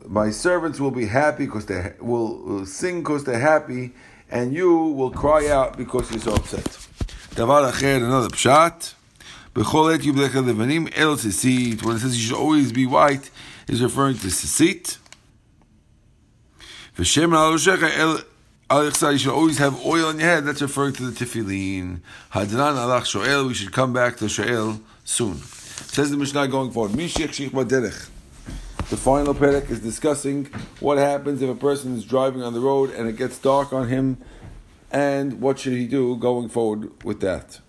my 0.09 0.31
servants 0.31 0.79
will 0.79 0.91
be 0.91 1.05
happy 1.05 1.45
because 1.45 1.67
they 1.67 1.93
will, 1.99 2.39
will 2.39 2.65
sing 2.65 3.01
because 3.01 3.23
they're 3.23 3.39
happy, 3.39 3.93
and 4.31 4.53
you 4.53 4.73
will 4.75 5.11
cry 5.11 5.47
out 5.49 5.77
because 5.77 6.09
you're 6.11 6.19
so 6.19 6.33
upset. 6.33 6.65
Davar 7.35 7.71
acher, 7.71 7.97
another 7.97 8.29
pshat. 8.29 8.95
B'chol 9.53 9.95
et 9.95 10.01
yublecha 10.01 10.43
levanim 10.43 10.91
el 10.95 11.15
sisit. 11.15 11.83
When 11.83 11.95
it 11.95 11.99
says 11.99 12.17
you 12.17 12.27
should 12.27 12.37
always 12.37 12.71
be 12.71 12.87
white, 12.87 13.29
is 13.67 13.83
referring 13.83 14.15
to 14.15 14.27
sisit. 14.27 14.97
V'shem 16.97 17.33
al 17.35 17.53
el 17.53 18.01
al 18.01 18.23
you 18.72 19.18
should 19.18 19.32
always 19.32 19.58
have 19.58 19.84
oil 19.84 20.06
on 20.06 20.18
your 20.18 20.28
head. 20.28 20.44
That's 20.44 20.62
referring 20.62 20.94
to 20.94 21.10
the 21.10 21.24
tefillin. 21.24 22.00
Hadran 22.32 22.76
alach 22.76 23.04
shoel. 23.04 23.48
We 23.48 23.54
should 23.54 23.72
come 23.72 23.92
back 23.92 24.16
to 24.18 24.28
shoel 24.28 24.80
soon. 25.04 25.36
Says 25.36 26.10
the 26.10 26.16
Mishnah 26.16 26.48
going 26.48 26.70
forward. 26.70 26.92
Shich 26.92 27.50
baderech. 27.50 28.10
The 28.90 28.96
final 28.98 29.34
perek 29.34 29.70
is 29.70 29.80
discussing 29.80 30.44
what 30.78 30.98
happens 30.98 31.40
if 31.40 31.48
a 31.48 31.54
person 31.54 31.96
is 31.96 32.04
driving 32.04 32.42
on 32.42 32.52
the 32.52 32.60
road 32.60 32.90
and 32.90 33.08
it 33.08 33.16
gets 33.16 33.38
dark 33.38 33.72
on 33.72 33.88
him, 33.88 34.18
and 34.90 35.40
what 35.40 35.58
should 35.58 35.72
he 35.72 35.86
do 35.86 36.16
going 36.16 36.50
forward 36.50 36.92
with 37.02 37.20
that. 37.20 37.60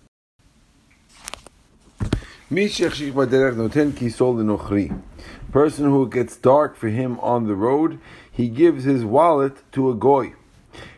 Person 5.52 5.84
who 5.84 6.08
gets 6.08 6.36
dark 6.36 6.76
for 6.76 6.88
him 6.88 7.18
on 7.20 7.46
the 7.46 7.54
road, 7.54 7.98
he 8.30 8.48
gives 8.48 8.84
his 8.84 9.04
wallet 9.04 9.72
to 9.72 9.90
a 9.90 9.94
goy. 9.94 10.34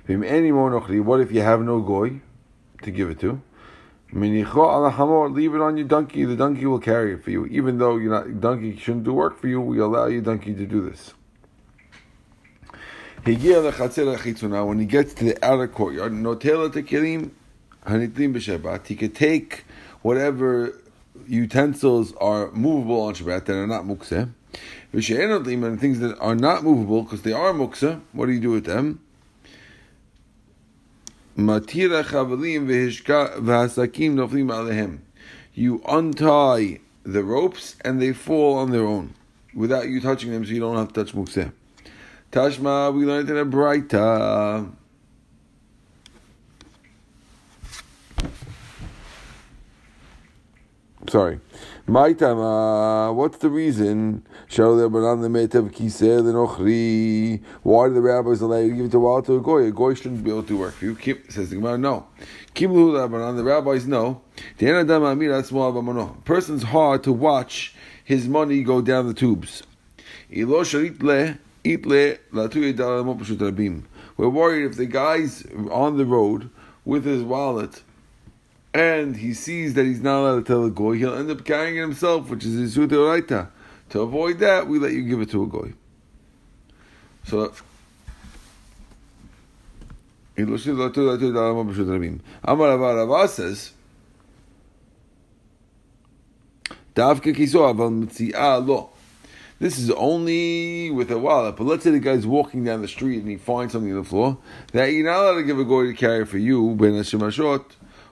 What 0.08 1.20
if 1.20 1.30
you 1.32 1.42
have 1.42 1.60
no 1.60 1.80
goy 1.80 2.20
to 2.82 2.90
give 2.90 3.10
it 3.10 3.20
to? 3.20 3.42
Leave 4.10 4.46
it 4.46 5.60
on 5.60 5.76
your 5.76 5.86
donkey. 5.86 6.24
The 6.24 6.34
donkey 6.34 6.64
will 6.64 6.78
carry 6.78 7.12
it 7.12 7.22
for 7.22 7.30
you. 7.30 7.44
Even 7.44 7.76
though 7.76 7.98
you're 7.98 8.10
not, 8.10 8.40
donkey 8.40 8.74
shouldn't 8.74 9.04
do 9.04 9.12
work 9.12 9.38
for 9.38 9.48
you, 9.48 9.60
we 9.60 9.78
allow 9.80 10.06
your 10.06 10.22
donkey 10.22 10.54
to 10.54 10.64
do 10.64 10.80
this. 10.88 11.12
When 13.24 13.36
he 14.78 14.86
gets 14.86 15.12
to 15.12 15.24
the 15.24 15.36
outer 15.44 15.68
courtyard, 15.68 16.12
he 18.86 18.96
could 18.96 19.14
take 19.14 19.64
whatever 20.00 20.72
utensils 21.26 22.14
are 22.14 22.50
movable 22.52 23.02
on 23.02 23.12
Shabbat 23.14 23.44
that 23.44 23.56
are 23.56 23.66
not 23.66 23.84
mukseh. 23.84 24.30
And 24.94 25.78
things 25.78 25.98
that 26.00 26.18
are 26.18 26.34
not 26.34 26.64
movable 26.64 27.02
because 27.02 27.20
they 27.20 27.34
are 27.34 27.52
mukseh, 27.52 28.00
what 28.12 28.24
do 28.24 28.32
you 28.32 28.40
do 28.40 28.52
with 28.52 28.64
them? 28.64 29.00
Matira 31.38 32.02
chavalim 32.02 32.66
v'hasakim 32.66 34.14
noflim 34.14 34.50
alehem. 34.50 34.98
You 35.54 35.80
untie 35.88 36.80
the 37.04 37.22
ropes 37.22 37.76
and 37.84 38.02
they 38.02 38.12
fall 38.12 38.56
on 38.56 38.72
their 38.72 38.84
own 38.84 39.14
without 39.54 39.88
you 39.88 40.00
touching 40.00 40.32
them, 40.32 40.44
so 40.44 40.50
you 40.50 40.58
don't 40.58 40.76
have 40.76 40.92
to 40.94 41.04
touch 41.04 41.14
mukseh. 41.14 41.52
Tashma, 42.32 42.92
we 42.92 43.06
learned 43.06 43.30
in 43.30 43.36
a 43.36 43.46
braita. 43.46 44.68
Sorry. 51.08 51.40
My 51.86 52.12
time, 52.12 52.36
what's 53.16 53.38
the 53.38 53.48
reason? 53.48 54.26
Why 54.50 54.56
do 54.60 54.76
the 57.94 58.02
rabbis 58.02 58.42
allow 58.42 58.58
you 58.58 58.68
to 58.68 58.76
give 58.76 58.86
it 58.86 58.92
to 58.92 59.16
a 59.16 59.22
to 59.22 59.36
a 59.36 59.40
goy? 59.40 59.64
A 59.64 59.70
goy 59.70 59.94
shouldn't 59.94 60.22
be 60.22 60.30
able 60.30 60.42
to 60.42 60.58
work 60.58 60.74
for 60.74 60.84
you. 60.84 60.94
Keep, 60.94 61.32
says 61.32 61.48
the 61.48 61.56
Gemara, 61.56 61.78
no. 61.78 62.06
The 62.54 63.42
rabbis 63.42 63.86
know. 63.86 64.20
A 64.60 66.14
person's 66.26 66.64
hard 66.64 67.02
to 67.04 67.12
watch 67.12 67.74
his 68.04 68.28
money 68.28 68.62
go 68.62 68.82
down 68.82 69.06
the 69.06 69.14
tubes. 69.14 69.62
We're 70.30 70.46
worried 74.28 74.64
if 74.64 74.76
the 74.76 74.86
guy's 74.86 75.46
on 75.70 75.96
the 75.96 76.04
road 76.04 76.50
with 76.84 77.06
his 77.06 77.22
wallet 77.22 77.82
and 78.74 79.16
he 79.16 79.34
sees 79.34 79.74
that 79.74 79.86
he's 79.86 80.00
not 80.00 80.20
allowed 80.20 80.36
to 80.36 80.44
tell 80.44 80.64
a 80.64 80.70
goy, 80.70 80.94
he'll 80.94 81.14
end 81.14 81.30
up 81.30 81.44
carrying 81.44 81.76
it 81.76 81.80
himself, 81.80 82.28
which 82.30 82.44
is 82.44 82.54
his 82.54 82.76
sudaita. 82.76 83.48
To 83.90 84.00
avoid 84.02 84.38
that, 84.40 84.66
we 84.66 84.78
let 84.78 84.92
you 84.92 85.02
give 85.02 85.20
it 85.20 85.30
to 85.30 85.42
a 85.42 85.46
goy. 85.46 85.72
So 87.24 87.52
Amar 92.44 92.78
Rava 92.78 93.28
says, 93.28 93.72
This 99.60 99.78
is 99.78 99.90
only 99.90 100.90
with 100.90 101.10
a 101.10 101.18
wallet, 101.18 101.56
but 101.56 101.64
let's 101.64 101.82
say 101.82 101.90
the 101.90 101.98
guy's 101.98 102.26
walking 102.26 102.64
down 102.64 102.82
the 102.82 102.88
street 102.88 103.18
and 103.18 103.28
he 103.28 103.36
finds 103.36 103.72
something 103.72 103.90
on 103.90 103.98
the 103.98 104.04
floor 104.04 104.38
that 104.72 104.86
you're 104.86 105.04
not 105.04 105.20
allowed 105.20 105.36
to 105.36 105.42
give 105.42 105.58
a 105.58 105.64
goy 105.64 105.86
to 105.86 105.94
carry 105.94 106.24
for 106.24 106.38
you, 106.38 106.76
ben 106.76 106.94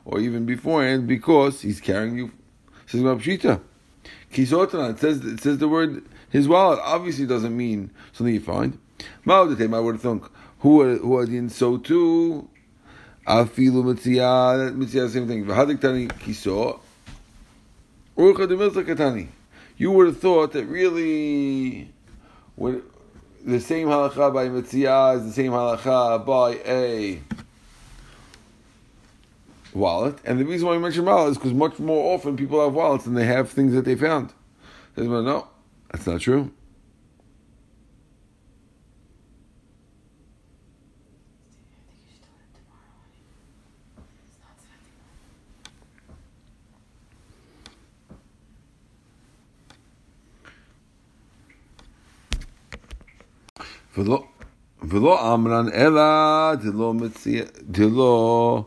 or 0.07 0.21
even 0.21 0.47
beforehand 0.47 1.07
because 1.07 1.61
he's 1.61 1.81
carrying 1.81 2.17
you. 2.17 2.33
Says 2.87 3.03
Pshita. 3.03 3.61
Kisotana, 4.33 4.93
it 4.93 4.99
says 4.99 5.25
it 5.25 5.41
says 5.41 5.59
the 5.59 5.69
word 5.69 6.05
his 6.31 6.49
wallet 6.49 6.79
obviously 6.83 7.27
doesn't 7.27 7.57
mean 7.57 7.91
something 8.13 8.35
you 8.35 8.41
find. 8.41 8.79
Ma'odatem, 9.27 9.75
I 9.75 9.81
would 9.81 10.01
think 10.01 10.25
who 10.61 10.97
who 10.99 11.17
are 11.17 11.49
so 11.49 11.79
too. 11.79 12.49
Afilu 13.27 13.83
mitziyah, 13.83 14.77
mitziyah, 14.77 15.11
same 15.11 15.27
thing. 15.27 15.45
V'hadik 15.45 15.81
tani 15.81 16.07
kiso. 16.07 16.81
Urcha 18.17 19.29
You 19.77 19.91
would 19.91 20.07
have 20.07 20.21
thought 20.21 20.53
that 20.53 20.65
really, 20.67 21.93
when 22.55 22.83
the 23.45 23.61
same 23.61 23.89
halacha 23.89 24.33
by 24.33 24.49
mitziyah 24.49 25.17
is 25.17 25.25
the 25.25 25.33
same 25.33 25.53
halacha 25.53 26.25
by 26.25 26.61
a 26.65 27.21
wallet. 29.76 30.18
And 30.26 30.40
the 30.40 30.46
reason 30.46 30.68
why 30.68 30.74
we 30.74 30.80
mention 30.80 31.06
wallet 31.06 31.32
is 31.32 31.38
because 31.38 31.54
much 31.54 31.80
more 31.80 32.14
often 32.14 32.38
people 32.38 32.64
have 32.64 32.74
wallets 32.74 33.06
and 33.06 33.16
they 33.18 33.26
have 33.26 33.50
things 33.50 33.74
that 33.74 33.86
they 33.86 33.96
found. 33.96 34.34
Says, 34.96 35.08
well, 35.08 35.24
no, 35.24 35.48
that's 35.92 36.08
not 36.08 36.22
true. 36.22 36.52
ולא 54.92 55.34
אמרן 55.34 55.70
אלא 55.74 56.56
דלא 56.56 56.94
מציע, 56.94 57.44
דלא 57.62 58.64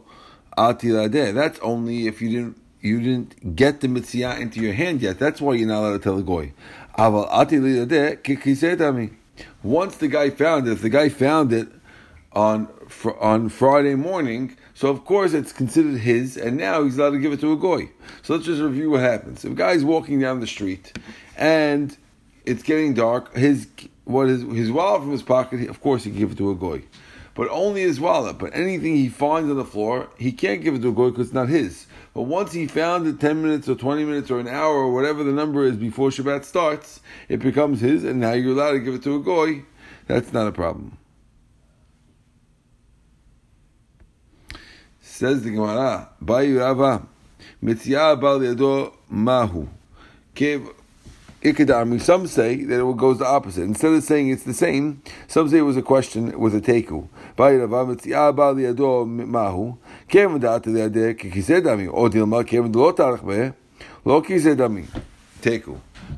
that's 1.31 1.59
only 1.59 2.07
if 2.07 2.21
you 2.21 2.29
didn't 2.29 2.61
you 2.81 3.01
didn't 3.01 3.55
get 3.55 3.81
the 3.81 3.87
mitzvah 3.87 4.39
into 4.39 4.61
your 4.61 4.73
hand 4.73 5.01
yet. 5.01 5.19
That's 5.19 5.41
why 5.41 5.55
you're 5.55 5.67
not 5.67 5.79
allowed 5.79 5.93
to 5.93 5.99
tell 5.99 6.15
the 6.15 6.23
goy. 6.23 6.53
Once 9.63 9.97
the 9.97 10.07
guy 10.07 10.29
found 10.29 10.67
it, 10.67 10.71
if 10.71 10.81
the 10.81 10.89
guy 10.89 11.09
found 11.09 11.53
it 11.53 11.67
on 12.33 12.67
on 13.19 13.49
Friday 13.49 13.95
morning, 13.95 14.55
so 14.73 14.89
of 14.89 15.05
course 15.05 15.33
it's 15.33 15.51
considered 15.51 15.99
his, 15.99 16.37
and 16.37 16.57
now 16.57 16.83
he's 16.83 16.97
allowed 16.97 17.11
to 17.11 17.19
give 17.19 17.33
it 17.33 17.39
to 17.41 17.51
a 17.51 17.57
goy. 17.57 17.89
So 18.21 18.33
let's 18.33 18.45
just 18.45 18.61
review 18.61 18.91
what 18.91 19.01
happens. 19.01 19.43
If 19.43 19.51
a 19.51 19.55
guy's 19.55 19.83
walking 19.83 20.19
down 20.19 20.39
the 20.39 20.47
street 20.47 20.97
and 21.37 21.95
it's 22.45 22.63
getting 22.63 22.93
dark, 22.93 23.35
his 23.35 23.67
what 24.05 24.27
is 24.27 24.41
his 24.41 24.71
wallet 24.71 25.01
from 25.01 25.11
his 25.11 25.23
pocket, 25.23 25.69
of 25.69 25.81
course 25.81 26.03
he 26.03 26.11
can 26.11 26.19
give 26.19 26.31
it 26.31 26.37
to 26.37 26.51
a 26.51 26.55
goy 26.55 26.83
but 27.39 27.47
only 27.51 27.83
his 27.83 28.01
wallet. 28.01 28.37
But 28.37 28.53
anything 28.53 28.97
he 28.97 29.07
finds 29.07 29.49
on 29.49 29.55
the 29.55 29.63
floor, 29.63 30.09
he 30.17 30.33
can't 30.33 30.61
give 30.61 30.75
it 30.75 30.81
to 30.81 30.89
a 30.89 30.91
goy 30.91 31.11
because 31.11 31.27
it's 31.27 31.33
not 31.33 31.47
his. 31.47 31.87
But 32.13 32.23
once 32.23 32.51
he 32.51 32.67
found 32.67 33.07
it 33.07 33.21
10 33.21 33.41
minutes 33.41 33.69
or 33.69 33.75
20 33.75 34.03
minutes 34.03 34.29
or 34.29 34.41
an 34.41 34.49
hour 34.49 34.73
or 34.73 34.93
whatever 34.93 35.23
the 35.23 35.31
number 35.31 35.63
is 35.63 35.77
before 35.77 36.09
Shabbat 36.09 36.43
starts, 36.43 36.99
it 37.29 37.37
becomes 37.37 37.79
his, 37.79 38.03
and 38.03 38.19
now 38.19 38.33
you're 38.33 38.51
allowed 38.51 38.73
to 38.73 38.79
give 38.79 38.93
it 38.93 39.03
to 39.03 39.15
a 39.15 39.21
goy. 39.21 39.63
That's 40.05 40.33
not 40.33 40.47
a 40.47 40.51
problem. 40.51 40.97
Says 44.99 45.41
the 45.43 45.51
Gemara, 45.51 46.09
Bayu 46.21 46.59
Rava, 46.59 47.07
Bal 47.61 48.93
Mahu. 49.09 49.69
Some 51.99 52.27
say 52.27 52.65
that 52.65 52.85
it 52.85 52.97
goes 52.97 53.19
the 53.19 53.25
opposite. 53.25 53.61
Instead 53.63 53.93
of 53.93 54.03
saying 54.03 54.27
it's 54.29 54.43
the 54.43 54.53
same, 54.53 55.01
some 55.29 55.47
say 55.47 55.59
it 55.59 55.61
was 55.61 55.77
a 55.77 55.81
question 55.81 56.37
with 56.37 56.53
a 56.53 56.59
teku. 56.59 57.07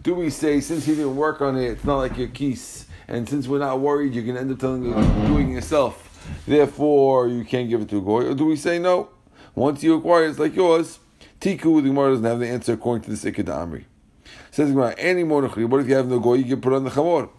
Do 0.02 0.16
we 0.16 0.30
say 0.30 0.62
since 0.62 0.86
he 0.86 0.96
didn't 0.96 1.16
work 1.16 1.42
on 1.42 1.58
it, 1.58 1.66
it's 1.66 1.84
not 1.84 1.98
like 1.98 2.18
your 2.18 2.30
keys, 2.30 2.86
and 3.08 3.28
since 3.28 3.48
we're 3.48 3.60
not 3.60 3.80
worried, 3.80 4.16
you 4.16 4.24
can 4.24 4.38
end 4.38 4.52
up 4.52 4.60
telling 4.60 4.84
doing 5.28 5.52
it 5.52 5.56
yourself. 5.56 6.08
Therefore, 6.48 7.28
you 7.28 7.44
can't 7.44 7.70
give 7.70 7.82
it 7.82 7.90
to 7.90 7.98
a 7.98 8.02
goy. 8.02 8.26
Or 8.26 8.34
do 8.34 8.46
we 8.46 8.56
say 8.56 8.80
no? 8.80 9.10
Once 9.54 9.84
you 9.84 9.96
acquire 9.96 10.26
it, 10.26 10.30
it's 10.30 10.40
like 10.40 10.56
yours. 10.56 11.00
Teku, 11.40 11.76
with 11.76 11.84
the 11.84 11.90
Gemara 11.90 12.12
doesn't 12.12 12.26
have 12.26 12.40
the 12.40 12.48
answer 12.48 12.74
according 12.74 13.04
to 13.04 13.10
the 13.10 13.18
Sikh 13.18 13.36
Says 14.52 14.70
Gemara, 14.70 14.96
any 14.98 15.24
more 15.24 15.42
what 15.42 15.82
if 15.82 15.88
you 15.88 15.96
have 15.96 16.08
no 16.08 16.20
goy, 16.20 16.36
you 16.36 16.46
can 16.46 16.62
put 16.62 16.74
on 16.74 16.84
the 16.84 16.90
chamor. 16.90 17.30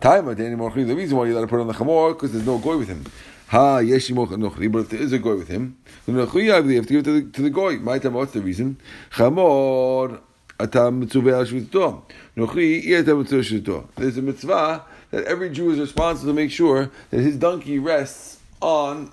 Time 0.00 0.26
The 0.26 0.94
reason 0.94 1.16
why 1.16 1.26
you 1.26 1.34
let 1.34 1.40
to 1.40 1.46
put 1.46 1.60
on 1.60 1.66
the 1.68 1.72
chamor 1.72 2.12
because 2.12 2.32
there's 2.32 2.46
no 2.46 2.58
goy 2.58 2.76
with 2.76 2.88
him. 2.88 3.04
Ha 3.48 3.78
yeshimoch 3.78 4.28
nochri, 4.28 4.70
but 4.70 4.80
if 4.80 4.88
there 4.90 5.00
is 5.00 5.12
a 5.12 5.18
goy 5.18 5.36
with 5.36 5.48
him, 5.48 5.78
the 6.04 6.12
you 6.12 6.50
have 6.52 6.64
to 6.64 6.68
give 6.68 6.84
it 6.84 7.04
to 7.04 7.20
the, 7.20 7.30
to 7.30 7.42
the 7.42 7.50
goy. 7.50 7.76
My 7.76 7.98
time, 7.98 8.12
what's 8.14 8.32
the 8.32 8.42
reason? 8.42 8.78
Chamor 9.12 10.20
atam 10.60 11.06
mitzuveh 11.06 11.32
al. 11.32 12.06
Nochri 12.36 12.84
iatam 12.84 13.24
mitzuveh 13.24 13.62
shvitato. 13.62 13.88
There's 13.94 14.18
a 14.18 14.22
mitzvah 14.22 14.84
that 15.12 15.24
every 15.24 15.48
Jew 15.48 15.70
is 15.70 15.78
responsible 15.78 16.32
to 16.32 16.34
make 16.34 16.50
sure 16.50 16.90
that 17.10 17.20
his 17.20 17.36
donkey 17.36 17.78
rests 17.78 18.40
on 18.60 19.12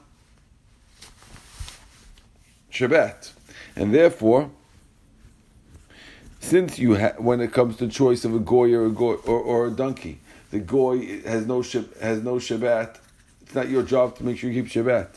Shabbat, 2.72 3.32
and 3.75 3.94
therefore 3.94 4.50
since 6.44 6.78
you 6.78 7.00
ha- 7.00 7.13
when 7.18 7.40
it 7.40 7.54
comes 7.54 7.78
to 7.78 7.88
choice 7.88 8.25
of 8.25 8.36
a 8.36 8.40
goy 8.40 8.74
or 8.74 8.86
a 8.88 8.90
goy 8.90 9.13
or, 9.13 9.40
or 9.40 9.68
a 9.68 9.72
donkey, 9.72 10.20
the 10.53 10.60
goy 10.60 11.22
has 11.24 11.48
no 11.48 11.63
has 11.63 12.22
no 12.22 12.36
Shabbat. 12.36 12.98
It's 13.41 13.55
not 13.55 13.69
your 13.69 13.81
job 13.81 14.15
to 14.17 14.24
make 14.24 14.38
sure 14.38 14.51
you 14.51 14.62
keep 14.62 14.72
Shabbat. 14.72 15.07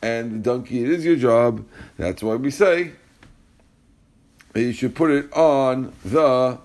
And 0.00 0.32
the 0.32 0.38
donkey, 0.38 0.82
it 0.82 0.88
is 0.88 1.04
your 1.04 1.16
job. 1.16 1.62
That's 1.98 2.22
why 2.22 2.36
we 2.36 2.50
say 2.50 2.92
you 4.54 4.72
should 4.72 4.94
put 4.94 5.10
it 5.10 5.30
on 5.34 5.92
the 6.02 6.58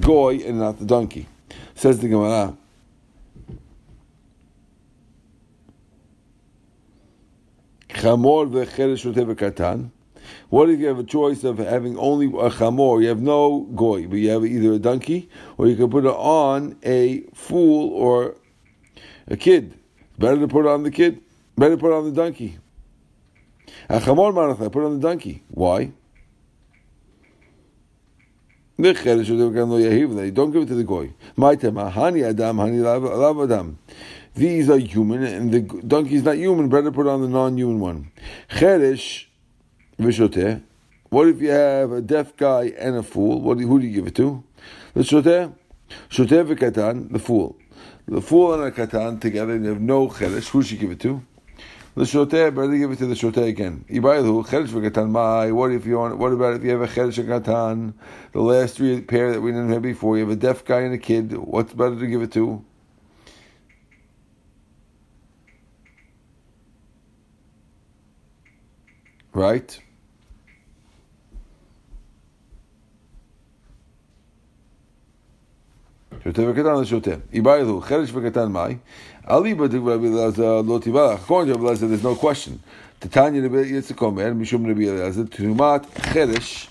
goy 0.00 0.40
and 0.44 0.58
not 0.58 0.80
the 0.80 0.86
donkey. 0.86 1.28
Says 1.76 2.00
the 2.00 2.08
Gemara. 2.08 2.56
Chamor 7.90 8.50
v'cheresh 8.50 9.36
katan. 9.36 9.90
What 10.48 10.70
if 10.70 10.80
you 10.80 10.86
have 10.86 10.98
a 10.98 11.04
choice 11.04 11.44
of 11.44 11.58
having 11.58 11.98
only 11.98 12.26
a 12.26 12.50
chamor? 12.50 13.00
You 13.02 13.08
have 13.08 13.20
no 13.20 13.60
goy, 13.74 14.06
but 14.06 14.16
you 14.16 14.30
have 14.30 14.44
either 14.44 14.74
a 14.74 14.78
donkey 14.78 15.28
or 15.56 15.66
you 15.66 15.76
can 15.76 15.90
put 15.90 16.04
it 16.04 16.08
on 16.08 16.76
a 16.82 17.22
fool 17.34 17.90
or 17.92 18.36
a 19.28 19.36
kid. 19.36 19.78
Better 20.18 20.40
to 20.40 20.48
put 20.48 20.66
it 20.66 20.68
on 20.68 20.82
the 20.82 20.90
kid. 20.90 21.20
Better 21.56 21.76
put 21.76 21.92
it 21.92 21.94
on 21.94 22.04
the 22.04 22.12
donkey. 22.12 22.58
A 23.88 24.00
chamor 24.00 24.32
manach, 24.32 24.58
put 24.72 24.82
it 24.82 24.86
on 24.86 25.00
the 25.00 25.08
donkey. 25.08 25.42
Why? 25.48 25.92
Don't 28.80 28.94
give 28.94 29.06
it 29.06 29.26
to 29.26 30.74
the 30.74 30.84
goy. 30.86 31.12
Adam, 31.38 31.74
lav 31.76 33.40
adam. 33.40 33.78
These 34.34 34.70
are 34.70 34.78
human, 34.78 35.22
and 35.22 35.52
the 35.52 35.60
donkey 35.60 36.14
is 36.14 36.22
not 36.22 36.36
human. 36.36 36.68
Better 36.68 36.90
put 36.90 37.06
on 37.06 37.20
the 37.20 37.28
non-human 37.28 37.80
one. 37.80 38.10
Cheresh 38.50 39.26
What 40.02 41.28
if 41.28 41.40
you 41.40 41.50
have 41.50 41.92
a 41.92 42.00
deaf 42.00 42.36
guy 42.36 42.72
and 42.78 42.96
a 42.96 43.02
fool? 43.02 43.40
What 43.40 43.58
do 43.58 43.66
who 43.66 43.78
do 43.78 43.86
you 43.86 43.92
give 43.92 44.06
it 44.06 44.14
to? 44.16 44.42
The 44.94 45.02
shoteh. 45.02 45.52
Shoteh 46.08 46.54
v'katan, 46.54 47.12
the 47.12 47.18
fool. 47.18 47.56
The 48.08 48.20
fool 48.20 48.54
and 48.54 48.64
a 48.64 48.70
katan 48.70 49.20
together, 49.20 49.52
and 49.52 49.64
you 49.64 49.70
have 49.70 49.80
no 49.80 50.08
cheresh. 50.08 50.48
Who 50.48 50.62
should 50.62 50.72
you 50.72 50.78
give 50.78 50.90
it 50.90 51.00
to? 51.00 51.22
The 51.94 52.04
shoteh, 52.04 52.54
better 52.54 52.76
give 52.76 52.90
it 52.90 52.98
to 52.98 53.06
the 53.06 53.14
shoteh 53.14 53.46
again. 53.46 53.84
Ibayadu, 53.88 54.46
cheresh 54.46 54.68
v'katan 54.68 55.10
mai. 55.10 55.52
What 55.52 55.70
if 55.70 55.86
you 55.86 55.98
want, 55.98 56.18
what 56.18 56.32
about 56.32 56.54
if 56.54 56.64
you 56.64 56.70
have 56.70 56.82
a 56.82 56.88
cheresh 56.88 57.18
and 57.18 57.28
katan? 57.28 57.94
The 58.32 58.40
last 58.40 58.76
three 58.76 59.02
pair 59.02 59.32
that 59.32 59.40
we 59.40 59.52
didn't 59.52 59.70
have 59.70 59.82
before, 59.82 60.16
you 60.16 60.24
have 60.24 60.32
a 60.32 60.36
deaf 60.36 60.64
guy 60.64 60.80
and 60.80 60.94
a 60.94 60.98
kid. 60.98 61.36
What's 61.36 61.74
better 61.74 61.98
to 61.98 62.06
give 62.06 62.22
it 62.22 62.32
to? 62.32 62.64
Right? 69.34 69.80
שותה 76.23 76.41
וקטן 76.49 76.81
לשותה. 76.81 77.11
איבאילו, 77.33 77.81
חרש 77.81 78.11
וקטן 78.13 78.51
מאי, 78.51 78.75
אליבא 79.29 79.67
דרבי 79.67 80.07
אלעזר 80.07 80.61
לא 80.61 80.79
תיבלח. 80.79 81.25
According 81.25 81.47
to 81.47 81.57
Rabbi 81.57 81.63
Elazar, 81.63 81.89
there's 81.89 82.03
no 82.03 82.15
question. 82.15 82.51
תתניא 82.99 83.41
רבי 83.45 83.61
יצחק 83.61 84.01
אומר, 84.01 84.33
משום 84.33 84.71
רבי 84.71 84.89
אלעזר, 84.89 85.23
תרומת 85.29 85.85
חרש, 85.97 86.69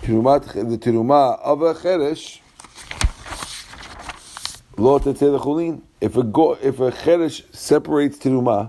תרומת, 0.00 0.44
the 0.44 0.76
תרומה 0.80 1.30
of 1.42 1.62
a 1.62 1.74
חרש, 1.74 2.42
לא 4.78 5.00
תצא 5.02 5.26
לחולין. 5.26 5.78
If 6.04 6.16
a, 6.16 6.22
go, 6.22 6.56
if 6.62 6.80
a 6.80 6.90
חרש 7.04 7.42
separates 7.52 8.18
תרומה, 8.18 8.64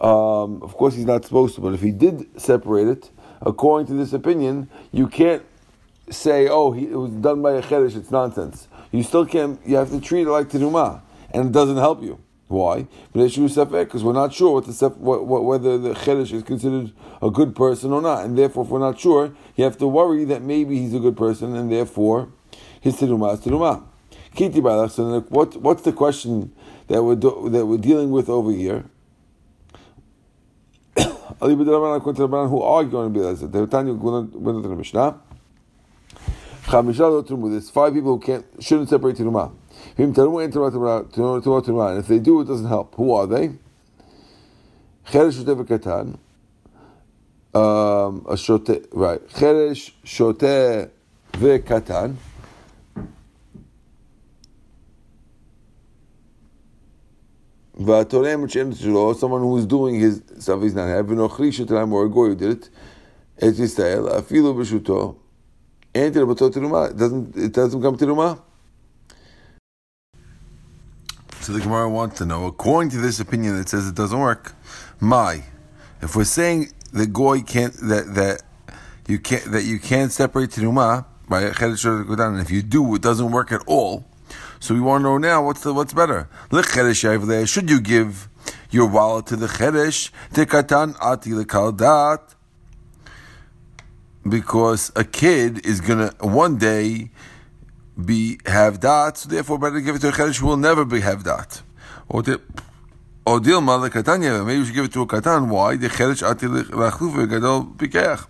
um, 0.00 0.62
of 0.62 0.76
course 0.76 0.94
he's 0.94 1.06
not 1.06 1.24
supposed 1.24 1.54
to, 1.54 1.60
but 1.60 1.74
if 1.74 1.80
he 1.80 1.90
did 1.90 2.26
separate 2.36 2.88
it, 2.88 3.10
according 3.42 3.86
to 3.86 3.94
this 3.94 4.12
opinion, 4.12 4.68
you 4.92 5.06
can't 5.06 5.42
say, 6.10 6.48
oh, 6.48 6.72
he, 6.72 6.86
it 6.86 6.96
was 6.96 7.10
done 7.10 7.42
by 7.42 7.52
a 7.52 7.62
cheresh, 7.62 7.96
it's 7.96 8.10
nonsense. 8.10 8.68
You 8.91 9.03
still 9.03 9.25
can't, 9.25 9.59
you 9.65 9.75
have 9.75 9.91
to 9.91 10.01
treat 10.01 10.23
it 10.23 10.31
like 10.31 10.49
teruma, 10.49 11.01
and 11.31 11.47
it 11.47 11.51
doesn't 11.51 11.77
help 11.77 12.01
you. 12.01 12.19
Why? 12.49 12.87
Because 13.13 13.37
we're 14.03 14.13
not 14.13 14.33
sure 14.33 14.55
what 14.55 14.65
the 14.65 14.89
what, 14.89 15.27
what, 15.27 15.45
whether 15.45 15.77
the 15.77 15.93
cheresh 15.93 16.33
is 16.33 16.41
considered 16.41 16.91
a 17.21 17.29
good 17.29 17.55
person 17.55 17.91
or 17.91 18.01
not, 18.01 18.25
and 18.25 18.35
therefore, 18.35 18.63
if 18.65 18.71
we're 18.71 18.79
not 18.79 18.99
sure, 18.99 19.35
you 19.55 19.63
have 19.63 19.77
to 19.77 19.87
worry 19.87 20.25
that 20.25 20.41
maybe 20.41 20.79
he's 20.79 20.95
a 20.95 20.99
good 20.99 21.15
person, 21.15 21.55
and 21.55 21.71
therefore, 21.71 22.29
his 22.81 22.95
teruma 22.95 23.35
is 23.35 23.41
teruma. 23.41 23.83
What 25.29 25.57
what's 25.57 25.83
the 25.83 25.91
question 25.91 26.51
that 26.87 27.03
we're 27.03 27.15
do, 27.15 27.49
that 27.51 27.67
we're 27.67 27.77
dealing 27.77 28.09
with 28.09 28.29
over 28.29 28.51
here? 28.51 28.85
who 30.97 32.61
are 32.63 32.83
going 32.83 33.13
to 33.13 33.19
be 33.19 33.19
like 33.19 33.37
that? 33.37 33.51
Went 33.53 34.63
to 34.63 34.69
the 34.69 34.75
Mishnah. 34.75 35.21
There's 36.69 37.69
five 37.71 37.93
people 37.95 38.17
who 38.17 38.19
can't 38.19 38.45
shouldn't 38.59 38.89
separate 38.89 39.15
teruma. 39.15 39.51
And 39.97 40.15
if 41.99 42.07
they 42.07 42.19
do, 42.19 42.41
it 42.41 42.45
doesn't 42.45 42.67
help. 42.67 42.93
Who 42.93 43.11
are 43.13 43.25
they? 43.25 43.53
Cheresh 45.07 45.43
shote 45.43 45.57
v'katan. 45.57 46.19
Um, 47.55 48.23
a 48.29 48.37
shote, 48.37 48.87
right. 48.91 49.27
Cheresh 49.29 49.93
shote 50.03 50.91
v'katan. 51.31 52.17
someone 59.19 59.41
who 59.41 59.57
is 59.57 59.65
doing 59.65 59.99
his 59.99 60.21
stuff 60.37 60.61
he's 60.61 60.75
not 60.75 60.87
having 60.87 61.17
no 61.17 61.29
chrisha 61.29 61.91
or 61.91 62.05
a 62.05 62.09
goy 62.09 62.27
who 62.27 62.35
did 62.35 62.51
it. 62.51 62.69
Et 63.41 63.53
Yisrael, 63.53 64.11
afilu 64.11 65.17
it 66.07 66.97
doesn't 66.97 67.35
it 67.35 67.53
doesn't 67.53 67.81
come 67.81 67.97
to 67.97 68.05
Ruma? 68.05 68.41
So 71.41 71.53
the 71.53 71.61
Gemara 71.61 71.89
wants 71.89 72.17
to 72.17 72.25
know, 72.25 72.45
according 72.45 72.91
to 72.91 72.97
this 72.97 73.19
opinion 73.19 73.57
that 73.57 73.69
says 73.69 73.87
it 73.87 73.95
doesn't 73.95 74.19
work, 74.19 74.53
my, 74.99 75.45
if 76.01 76.15
we're 76.15 76.25
saying 76.25 76.73
the 76.91 77.07
goy 77.07 77.41
can't 77.41 77.73
that 77.73 78.13
that 78.15 78.43
you 79.07 79.19
can't 79.19 79.45
that 79.51 79.63
you 79.63 79.79
can't 79.79 80.11
separate 80.11 80.51
teruma 80.51 81.05
by 81.27 81.43
and 81.43 82.39
if 82.39 82.51
you 82.51 82.61
do, 82.61 82.95
it 82.95 83.01
doesn't 83.01 83.31
work 83.31 83.51
at 83.51 83.61
all. 83.67 84.05
So 84.59 84.73
we 84.73 84.81
want 84.81 85.01
to 85.01 85.03
know 85.03 85.17
now 85.17 85.45
what's 85.45 85.61
the 85.61 85.73
what's 85.73 85.93
better. 85.93 86.27
Should 86.51 87.69
you 87.69 87.79
give 87.79 88.29
your 88.69 88.87
wallet 88.87 89.27
to 89.27 89.35
the 89.35 89.47
cheresh? 89.47 90.11
Tekatan 90.33 90.95
ati 91.01 91.31
lekaldat 91.31 92.35
because 94.27 94.91
a 94.95 95.03
kid 95.03 95.65
is 95.65 95.81
gonna 95.81 96.13
one 96.19 96.57
day 96.57 97.11
be 98.03 98.39
have 98.45 98.81
that, 98.81 99.17
so 99.17 99.29
therefore 99.29 99.59
better 99.59 99.79
give 99.79 99.95
it 99.95 99.99
to 99.99 100.09
a 100.09 100.11
cheresh 100.11 100.39
who 100.39 100.47
will 100.47 100.57
never 100.57 100.85
be 100.85 101.01
have 101.01 101.23
that. 101.23 101.61
Or 102.07 102.23
the 102.23 102.41
or 103.25 103.39
dilma 103.39 103.89
lekatanya, 103.89 104.45
maybe 104.45 104.59
you 104.59 104.65
should 104.65 104.75
give 104.75 104.85
it 104.85 104.93
to 104.93 105.01
a 105.01 105.07
katan. 105.07 105.49
Why? 105.49 105.75
The 105.75 105.89
cheresh 105.89 106.27
ati 106.27 106.47
lachluv 106.47 107.29
gadol 107.29 107.65
pikeach. 107.77 108.25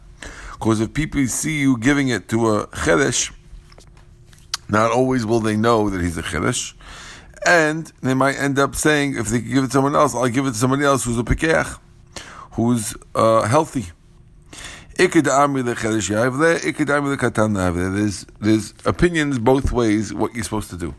Because 0.53 0.81
if 0.81 0.93
people 0.93 1.25
see 1.27 1.61
you 1.61 1.77
giving 1.77 2.09
it 2.09 2.27
to 2.29 2.49
a 2.49 2.67
cheresh, 2.67 3.31
not 4.67 4.91
always 4.91 5.25
will 5.25 5.39
they 5.39 5.55
know 5.55 5.89
that 5.89 6.01
he's 6.01 6.17
a 6.17 6.23
cheresh. 6.23 6.73
And 7.45 7.91
they 8.01 8.13
might 8.13 8.35
end 8.35 8.59
up 8.59 8.75
saying, 8.75 9.15
if 9.15 9.29
they 9.29 9.39
give 9.39 9.63
it 9.63 9.67
to 9.67 9.73
someone 9.73 9.95
else, 9.95 10.13
I'll 10.13 10.27
give 10.27 10.45
it 10.45 10.51
to 10.51 10.57
somebody 10.57 10.83
else 10.83 11.05
who's 11.05 11.17
a 11.17 11.23
pikeach, 11.23 11.79
who's 12.51 12.93
uh, 13.15 13.43
healthy. 13.43 13.85
There's 17.95 18.25
there's 18.41 18.73
opinions 18.85 19.39
both 19.39 19.71
ways 19.71 20.13
what 20.13 20.35
you're 20.35 20.43
supposed 20.43 20.69
to 20.71 20.75
do. 20.75 20.93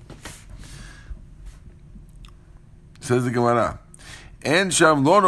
Says 3.00 3.24
the 3.24 3.30
Gemara. 3.30 3.78
And 4.42 4.72
sham 4.72 5.04
what 5.04 5.22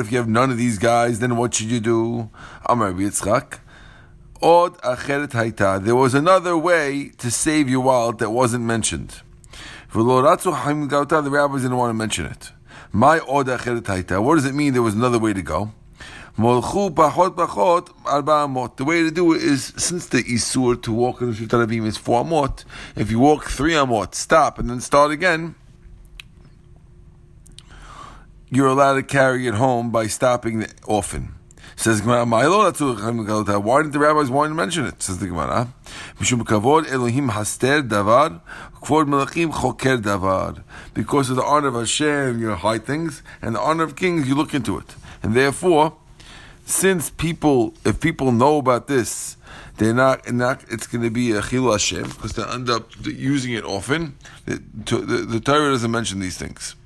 if 0.00 0.12
you 0.12 0.18
have 0.18 0.28
none 0.28 0.50
of 0.50 0.58
these 0.58 0.78
guys? 0.78 1.18
Then 1.18 1.38
what 1.38 1.54
should 1.54 1.70
you 1.70 1.80
do? 1.80 2.28
Amar 2.66 2.92
Yitzchak. 2.92 3.60
Od 4.42 4.76
acheret 4.82 5.30
hayta. 5.30 5.82
There 5.82 5.96
was 5.96 6.12
another 6.12 6.58
way 6.58 7.10
to 7.16 7.30
save 7.30 7.70
your 7.70 7.80
wallet 7.80 8.18
that 8.18 8.28
wasn't 8.28 8.64
mentioned. 8.64 9.22
The 9.94 10.02
rabbis 11.30 11.62
didn't 11.62 11.76
want 11.78 11.88
to 11.90 11.94
mention 11.94 12.26
it. 12.26 12.52
My 12.92 13.18
order 13.20 13.56
What 13.56 14.34
does 14.34 14.44
it 14.44 14.54
mean 14.54 14.72
there 14.72 14.82
was 14.82 14.94
another 14.94 15.18
way 15.18 15.32
to 15.32 15.42
go? 15.42 15.72
The 16.36 18.84
way 18.86 19.02
to 19.02 19.10
do 19.10 19.34
it 19.34 19.42
is, 19.42 19.72
since 19.76 20.06
the 20.06 20.22
isur 20.22 20.80
to 20.82 20.92
walk 20.92 21.20
in 21.20 21.28
the 21.28 21.34
Shut 21.34 21.70
is 21.70 21.96
four 21.96 22.24
amot, 22.24 22.64
if 22.96 23.10
you 23.10 23.18
walk 23.18 23.44
three 23.44 23.74
amot, 23.74 24.14
stop, 24.14 24.58
and 24.58 24.70
then 24.70 24.80
start 24.80 25.10
again, 25.10 25.54
you're 28.48 28.68
allowed 28.68 28.94
to 28.94 29.02
carry 29.02 29.46
it 29.46 29.54
home 29.54 29.90
by 29.90 30.06
stopping 30.06 30.66
often. 30.88 31.34
Says 31.76 32.00
Gemara, 32.00 32.24
why 32.26 32.42
didn't 32.42 33.92
the 33.92 33.98
rabbis 33.98 34.30
want 34.30 34.50
to 34.50 34.54
mention 34.54 34.86
it? 34.86 35.02
Says 35.02 35.18
the 35.18 35.28
Gemara, 35.28 35.68
Because 40.94 41.30
of 41.30 41.36
the 41.36 41.44
honor 41.44 41.68
of 41.68 41.74
Hashem, 41.74 42.40
you 42.40 42.54
hide 42.54 42.84
things, 42.84 43.22
and 43.42 43.54
the 43.54 43.60
honor 43.60 43.84
of 43.84 43.96
kings, 43.96 44.28
you 44.28 44.34
look 44.34 44.54
into 44.54 44.78
it. 44.78 44.94
And 45.22 45.34
therefore, 45.34 45.94
since 46.64 47.10
people, 47.10 47.74
if 47.84 48.00
people 48.00 48.32
know 48.32 48.58
about 48.58 48.86
this, 48.86 49.36
they're 49.76 49.94
not, 49.94 50.30
not 50.32 50.64
it's 50.68 50.86
going 50.86 51.02
to 51.02 51.10
be 51.10 51.32
a 51.32 51.42
chil 51.42 51.70
Hashem, 51.70 52.04
because 52.04 52.32
they 52.32 52.44
end 52.44 52.68
up 52.70 52.90
using 53.04 53.52
it 53.54 53.64
often. 53.64 54.16
The, 54.46 54.62
the, 54.84 55.16
the 55.26 55.40
Torah 55.40 55.70
doesn't 55.70 55.90
mention 55.90 56.20
these 56.20 56.36
things. 56.36 56.76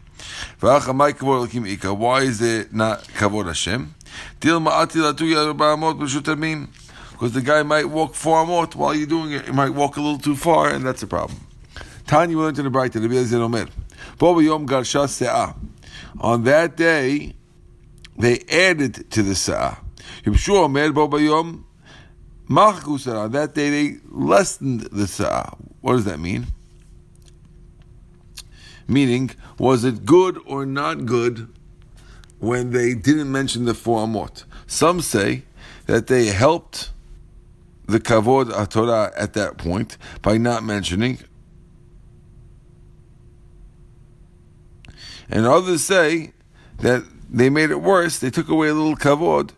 Why 0.61 0.77
is 0.79 2.41
it 2.41 2.73
not 2.73 3.05
kavod 3.09 3.47
Hashem? 3.47 3.95
Because 7.15 7.33
the 7.33 7.41
guy 7.41 7.63
might 7.63 7.87
walk 7.87 8.15
four 8.15 8.45
amot 8.45 8.75
while 8.75 8.93
you're 8.93 9.07
doing 9.07 9.31
it. 9.33 9.47
He 9.47 9.53
might 9.53 9.71
walk 9.71 9.97
a 9.97 10.01
little 10.01 10.19
too 10.19 10.35
far, 10.35 10.69
and 10.69 10.85
that's 10.85 11.03
a 11.05 11.07
problem. 11.07 11.39
Tanya 12.09 12.37
went 12.37 12.57
to 12.57 12.63
the 12.65 12.71
bright. 12.71 12.95
On 16.21 16.45
that 16.45 16.77
day, 16.77 17.35
they 18.19 18.39
added 18.51 19.11
to 19.13 19.23
the 19.23 19.35
sa'ah. 19.35 19.79
On 20.27 20.33
that 23.33 23.51
day, 23.55 23.71
they 23.71 23.97
lessened 24.11 24.81
the 24.81 25.07
sa'ah. 25.07 25.57
What 25.81 25.93
does 25.93 26.05
that 26.05 26.19
mean? 26.19 26.47
Meaning, 28.89 29.31
was 29.59 29.85
it 29.85 30.05
good 30.05 30.39
or 30.47 30.67
not 30.67 31.07
good 31.07 31.49
when 32.39 32.73
they 32.73 32.93
didn't 32.95 33.31
mention 33.31 33.65
the 33.67 33.75
four 33.75 34.05
amot? 34.05 34.45
Some 34.67 35.01
say 35.01 35.45
that 35.87 36.09
they 36.09 36.27
helped 36.27 36.91
the 37.87 38.01
kavod 38.01 38.71
Torah 38.71 39.13
at 39.17 39.35
that 39.35 39.59
point 39.59 39.99
by 40.23 40.37
not 40.39 40.65
mentioning. 40.65 41.19
And 45.29 45.47
others 45.47 45.83
say 45.83 46.33
that 46.79 47.05
they 47.31 47.51
made 47.51 47.71
it 47.71 47.81
worse. 47.81 48.19
They 48.19 48.31
took 48.31 48.49
away 48.49 48.69
a 48.69 48.75
little 48.75 48.97
kavod 48.97 49.51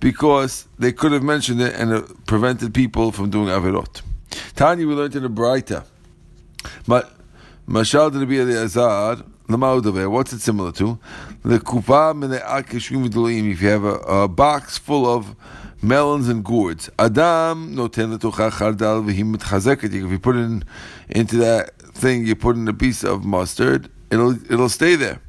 because 0.00 0.68
they 0.78 0.92
could 0.92 1.12
have 1.12 1.22
mentioned 1.22 1.60
it 1.60 1.74
and 1.74 1.92
it 1.92 2.26
prevented 2.26 2.74
people 2.74 3.10
from 3.12 3.30
doing 3.30 3.48
averot. 3.48 4.02
Tanya, 4.54 4.86
we 4.86 4.94
learned 4.94 5.16
in 5.16 5.22
the 5.22 5.28
Braita. 5.28 5.84
But 6.86 7.12
Mashal 7.68 8.12
the 8.12 8.62
Azar, 8.62 9.16
what's 10.08 10.32
it 10.32 10.40
similar 10.40 10.72
to? 10.72 10.98
The 11.44 11.58
kupa 11.58 12.14
If 13.52 13.62
you 13.62 13.68
have 13.68 13.84
a, 13.84 13.94
a 13.98 14.28
box 14.28 14.78
full 14.78 15.06
of 15.06 15.34
melons 15.84 16.28
and 16.28 16.44
gourds, 16.44 16.90
Adam 16.98 17.76
noten 17.76 18.18
chardal 18.18 19.08
If 19.08 20.10
you 20.10 20.18
put 20.18 20.36
it 20.36 20.40
in, 20.40 20.64
into 21.10 21.36
that 21.36 21.78
thing, 21.78 22.26
you 22.26 22.34
put 22.34 22.56
in 22.56 22.66
a 22.66 22.72
piece 22.72 23.04
of 23.04 23.24
mustard, 23.24 23.90
it'll 24.10 24.32
it'll 24.52 24.68
stay 24.68 24.96
there. 24.96 25.20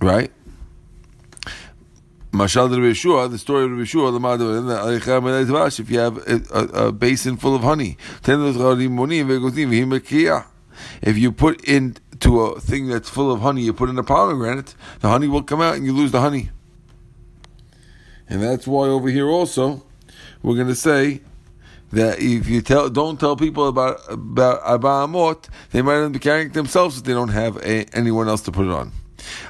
Right? 0.00 0.32
Mashal 2.32 2.70
de 2.70 2.76
Yeshua, 2.76 3.30
the 3.30 3.38
story 3.38 3.64
of 3.64 3.70
Yeshua, 3.72 4.10
if 5.78 5.90
you 5.90 5.98
have 5.98 6.16
a, 6.16 6.42
a, 6.50 6.86
a, 6.86 6.92
basin 6.92 7.36
full 7.36 7.54
of 7.54 7.62
honey, 7.62 7.98
if 11.02 11.18
you 11.18 11.32
put 11.32 11.62
into 12.22 12.40
a 12.40 12.60
thing 12.60 12.86
that's 12.86 13.08
full 13.08 13.32
of 13.32 13.40
honey, 13.40 13.62
you 13.62 13.72
put 13.72 13.88
in 13.88 13.98
a 13.98 14.02
pomegranate, 14.02 14.74
the 15.00 15.08
honey 15.08 15.26
will 15.26 15.42
come 15.42 15.60
out 15.60 15.74
and 15.74 15.84
you 15.84 15.92
lose 15.92 16.12
the 16.12 16.20
honey. 16.20 16.50
And 18.28 18.40
that's 18.40 18.66
why 18.66 18.86
over 18.86 19.08
here 19.08 19.28
also, 19.28 19.82
we're 20.42 20.54
going 20.54 20.68
to 20.68 20.74
say 20.74 21.20
that 21.90 22.20
if 22.20 22.48
you 22.48 22.62
tell, 22.62 22.88
don't 22.88 23.18
tell 23.18 23.36
people 23.36 23.66
about 23.68 24.00
about 24.08 24.60
Arba 24.62 24.88
Amot, 24.88 25.48
they 25.72 25.82
might 25.82 25.96
end 25.96 26.14
up 26.14 26.22
carrying 26.22 26.46
it 26.46 26.54
themselves 26.54 26.98
if 26.98 27.04
they 27.04 27.12
don't 27.12 27.28
have 27.28 27.56
a, 27.58 27.84
anyone 27.92 28.28
else 28.28 28.42
to 28.42 28.52
put 28.52 28.66
it 28.66 28.72
on. 28.72 28.92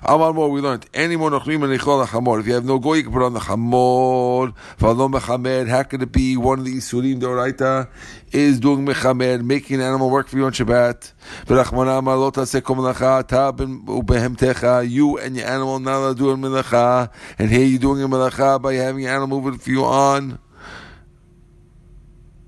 Amar 0.03 0.33
more, 0.33 0.51
we 0.51 0.61
learned. 0.61 0.87
Any 0.95 1.17
more 1.17 1.31
nochlim 1.31 1.65
and 1.65 1.81
chamor. 1.81 2.41
If 2.41 2.47
you 2.47 2.55
have 2.55 2.65
no 2.65 2.79
goy, 2.79 2.95
you 2.95 3.03
can 3.05 3.13
put 3.13 3.23
on 3.23 3.33
the 3.35 3.41
chamor. 3.41 4.55
V'alom 4.79 5.15
mechamer. 5.15 5.69
How 5.69 5.83
could 5.83 6.03
it 6.03 6.13
be 6.13 6.37
one 6.37 6.61
of 6.61 6.65
the 6.65 6.75
isurim 6.75 7.21
doraita 7.21 7.89
is 8.33 8.61
doing 8.61 8.85
mechamer, 8.87 9.43
making 9.43 9.77
an 9.77 9.83
animal 9.83 10.11
work 10.11 10.29
for 10.29 10.37
you 10.37 10.45
on 10.45 10.53
Shabbat? 10.53 11.13
V'rachmana 11.47 11.99
amar 11.99 12.17
lo 12.17 12.31
taseh 12.31 12.63
kol 12.63 12.77
melacha 12.77 13.27
tab 13.27 13.59
ubehemtecha. 13.59 14.89
You 14.89 15.19
and 15.19 15.37
your 15.37 15.47
animal 15.47 15.79
not 15.79 15.97
allowed 15.97 16.19
to 16.19 16.25
melacha, 16.37 17.11
and 17.39 17.51
here 17.51 17.65
you're 17.65 17.79
doing 17.79 18.03
a 18.03 18.09
melacha 18.09 18.61
by 18.61 18.75
having 18.75 19.05
your 19.05 19.13
animal 19.13 19.41
move 19.41 19.63
for 19.63 19.71
you 19.71 19.85
on 19.85 20.39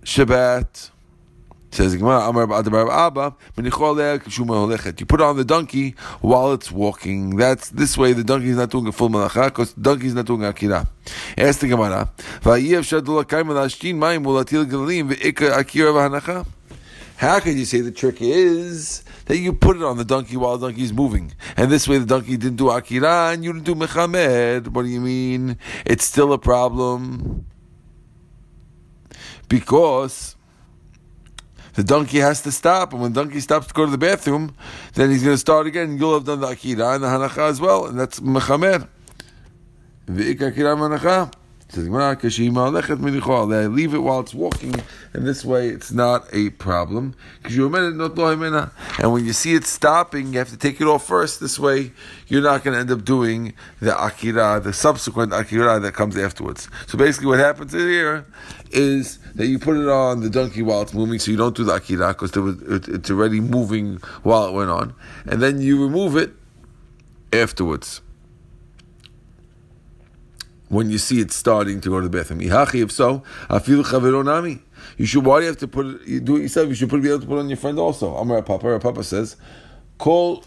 Shabbat. 0.02 0.90
Says 1.74 1.94
You 1.94 1.98
put 1.98 2.06
it 2.06 2.12
on 5.24 5.36
the 5.36 5.44
donkey 5.44 5.96
while 6.20 6.52
it's 6.52 6.70
walking. 6.70 7.36
That's 7.36 7.70
this 7.70 7.98
way. 7.98 8.12
The 8.12 8.22
donkey 8.22 8.50
is 8.50 8.56
not 8.56 8.70
doing 8.70 8.86
a 8.86 8.92
full 8.92 9.08
malacha 9.08 9.46
because 9.46 9.72
the 9.72 9.80
donkey 9.80 10.06
is 10.06 10.14
not 10.14 10.24
doing 10.24 10.44
akira. 10.44 10.86
Ask 11.36 11.58
the 11.58 11.66
Gemara. 11.66 12.12
How 17.16 17.40
can 17.40 17.58
you 17.58 17.64
say 17.64 17.80
the 17.80 17.90
trick 17.90 18.18
is 18.20 19.02
that 19.24 19.38
you 19.38 19.52
put 19.52 19.76
it 19.76 19.82
on 19.82 19.96
the 19.96 20.04
donkey 20.04 20.36
while 20.36 20.56
the 20.56 20.68
donkey 20.68 20.84
is 20.84 20.92
moving? 20.92 21.34
And 21.56 21.72
this 21.72 21.88
way 21.88 21.98
the 21.98 22.06
donkey 22.06 22.36
didn't 22.36 22.56
do 22.56 22.70
Akira 22.70 23.32
and 23.32 23.42
you 23.42 23.52
didn't 23.52 23.64
do 23.64 23.74
Mechamer. 23.74 24.68
What 24.68 24.82
do 24.82 24.88
you 24.88 25.00
mean? 25.00 25.58
It's 25.84 26.04
still 26.04 26.32
a 26.32 26.38
problem. 26.38 27.46
Because 29.48 30.36
the 31.74 31.84
donkey 31.84 32.18
has 32.18 32.42
to 32.42 32.52
stop, 32.52 32.92
and 32.92 33.02
when 33.02 33.12
the 33.12 33.22
donkey 33.22 33.40
stops 33.40 33.66
to 33.68 33.74
go 33.74 33.84
to 33.84 33.90
the 33.90 33.98
bathroom, 33.98 34.54
then 34.94 35.10
he's 35.10 35.22
going 35.22 35.34
to 35.34 35.38
start 35.38 35.66
again, 35.66 35.90
and 35.90 35.98
you'll 35.98 36.14
have 36.14 36.24
done 36.24 36.40
the 36.40 36.48
akira 36.48 36.94
and 36.94 37.04
the 37.04 37.08
hanacha 37.08 37.48
as 37.48 37.60
well, 37.60 37.86
and 37.86 37.98
that's 37.98 38.20
mechamer. 38.20 38.88
V'ik 40.06 40.40
akira 40.40 40.76
hanacha. 40.76 41.32
They 41.76 41.80
leave 43.66 43.94
it 43.94 43.98
while 43.98 44.20
it's 44.20 44.34
walking, 44.34 44.74
and 45.12 45.26
this 45.26 45.44
way 45.44 45.70
it's 45.70 45.90
not 45.90 46.28
a 46.32 46.50
problem. 46.50 47.16
And 47.42 49.12
when 49.12 49.24
you 49.24 49.32
see 49.32 49.54
it 49.54 49.64
stopping, 49.64 50.32
you 50.32 50.38
have 50.38 50.50
to 50.50 50.56
take 50.56 50.80
it 50.80 50.84
off 50.86 51.04
first. 51.04 51.40
This 51.40 51.58
way, 51.58 51.90
you're 52.28 52.42
not 52.42 52.62
going 52.62 52.74
to 52.74 52.80
end 52.80 52.92
up 52.92 53.04
doing 53.04 53.54
the 53.80 54.00
akira, 54.00 54.60
the 54.60 54.72
subsequent 54.72 55.32
akira 55.32 55.80
that 55.80 55.94
comes 55.94 56.16
afterwards. 56.16 56.68
So 56.86 56.96
basically, 56.96 57.26
what 57.26 57.40
happens 57.40 57.72
here 57.72 58.24
is 58.74 59.18
that 59.36 59.46
you 59.46 59.58
put 59.58 59.76
it 59.76 59.88
on 59.88 60.20
the 60.20 60.30
donkey 60.30 60.62
while 60.62 60.82
it's 60.82 60.92
moving, 60.92 61.18
so 61.18 61.30
you 61.30 61.36
don't 61.36 61.56
do 61.56 61.64
the 61.64 61.74
akira 61.74 62.08
because 62.08 62.32
it's 62.34 63.10
already 63.10 63.40
moving 63.40 63.96
while 64.22 64.48
it 64.48 64.52
went 64.52 64.70
on, 64.70 64.94
and 65.26 65.40
then 65.40 65.60
you 65.60 65.82
remove 65.82 66.16
it 66.16 66.32
afterwards 67.32 68.00
when 70.68 70.90
you 70.90 70.98
see 70.98 71.20
it 71.20 71.30
starting 71.30 71.80
to 71.80 71.88
go 71.88 72.00
to 72.00 72.08
the 72.08 72.18
bathroom. 72.18 72.40
If 72.40 72.90
so, 72.90 73.22
chaveronami. 73.48 74.60
You 74.96 75.06
should. 75.06 75.24
Why 75.24 75.38
do 75.38 75.42
you 75.42 75.48
have 75.48 75.58
to 75.58 75.68
put 75.68 75.86
it? 75.86 76.06
You 76.06 76.20
do 76.20 76.36
it 76.36 76.42
yourself. 76.42 76.68
You 76.68 76.74
should 76.74 76.90
put, 76.90 77.00
be 77.00 77.08
able 77.08 77.20
to 77.20 77.26
put 77.26 77.36
it 77.36 77.40
on 77.40 77.48
your 77.48 77.56
friend 77.56 77.78
also. 77.78 78.14
Amar 78.16 78.42
Papa. 78.42 78.78
Papa 78.80 79.02
says, 79.02 79.36
call. 79.98 80.44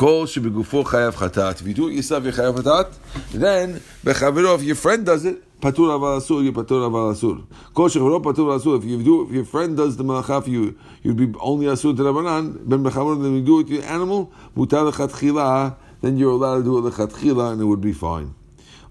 Kol 0.00 0.24
shebegufo 0.24 0.82
chayav 0.82 1.12
chatat. 1.12 1.60
If 1.60 1.66
you 1.66 1.74
do 1.74 1.88
it 1.88 1.92
yourself, 1.92 2.24
you 2.24 2.32
chayav 2.32 2.56
chatat. 2.56 2.94
Then 3.32 3.82
bechavero, 4.02 4.54
if 4.54 4.62
your 4.62 4.74
friend 4.74 5.04
does 5.04 5.26
it, 5.26 5.42
patur 5.60 5.90
aval 5.92 6.18
asur, 6.18 6.42
you 6.42 6.54
patur 6.54 6.88
aval 6.88 7.12
asur. 7.12 7.44
Kol 7.74 7.90
shechavero 7.90 8.22
patur 8.22 8.58
asur. 8.58 8.78
If 8.78 8.84
you 8.84 9.02
do, 9.02 9.26
if 9.26 9.32
your 9.32 9.44
friend 9.44 9.76
does 9.76 9.98
the 9.98 10.04
malacha 10.04 10.42
for 10.42 10.48
you, 10.48 10.78
you'd 11.02 11.18
be 11.18 11.30
only 11.38 11.66
asur 11.66 11.94
to 11.94 12.02
Rabbanan. 12.02 12.66
Ben 12.66 12.82
bechavero, 12.82 13.22
then 13.22 13.34
you 13.34 13.42
do 13.42 13.60
it 13.60 13.66
to 13.66 13.74
your 13.74 13.84
animal, 13.84 14.32
mutar 14.56 14.90
lechatchila. 14.90 15.76
Then 16.00 16.16
you're 16.16 16.30
allowed 16.30 16.56
to 16.56 16.64
do 16.64 16.78
it 16.78 16.90
lechatchila, 16.90 17.52
and 17.52 17.60
it 17.60 17.66
would 17.66 17.82
be 17.82 17.92
fine. 17.92 18.34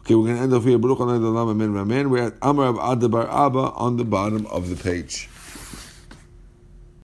Okay, 0.02 0.14
we're 0.14 0.26
going 0.26 0.36
to 0.36 0.44
end 0.44 0.54
off 0.54 0.64
here. 0.64 0.78
Baruch 0.78 1.00
Amen. 1.00 2.10
We're 2.12 2.28
at 2.28 2.34
Amar 2.44 2.70
Abba 2.70 3.72
on 3.72 3.98
the 3.98 4.06
bottom 4.06 4.46
of 4.46 4.70
the 4.70 4.76
page. 4.76 5.28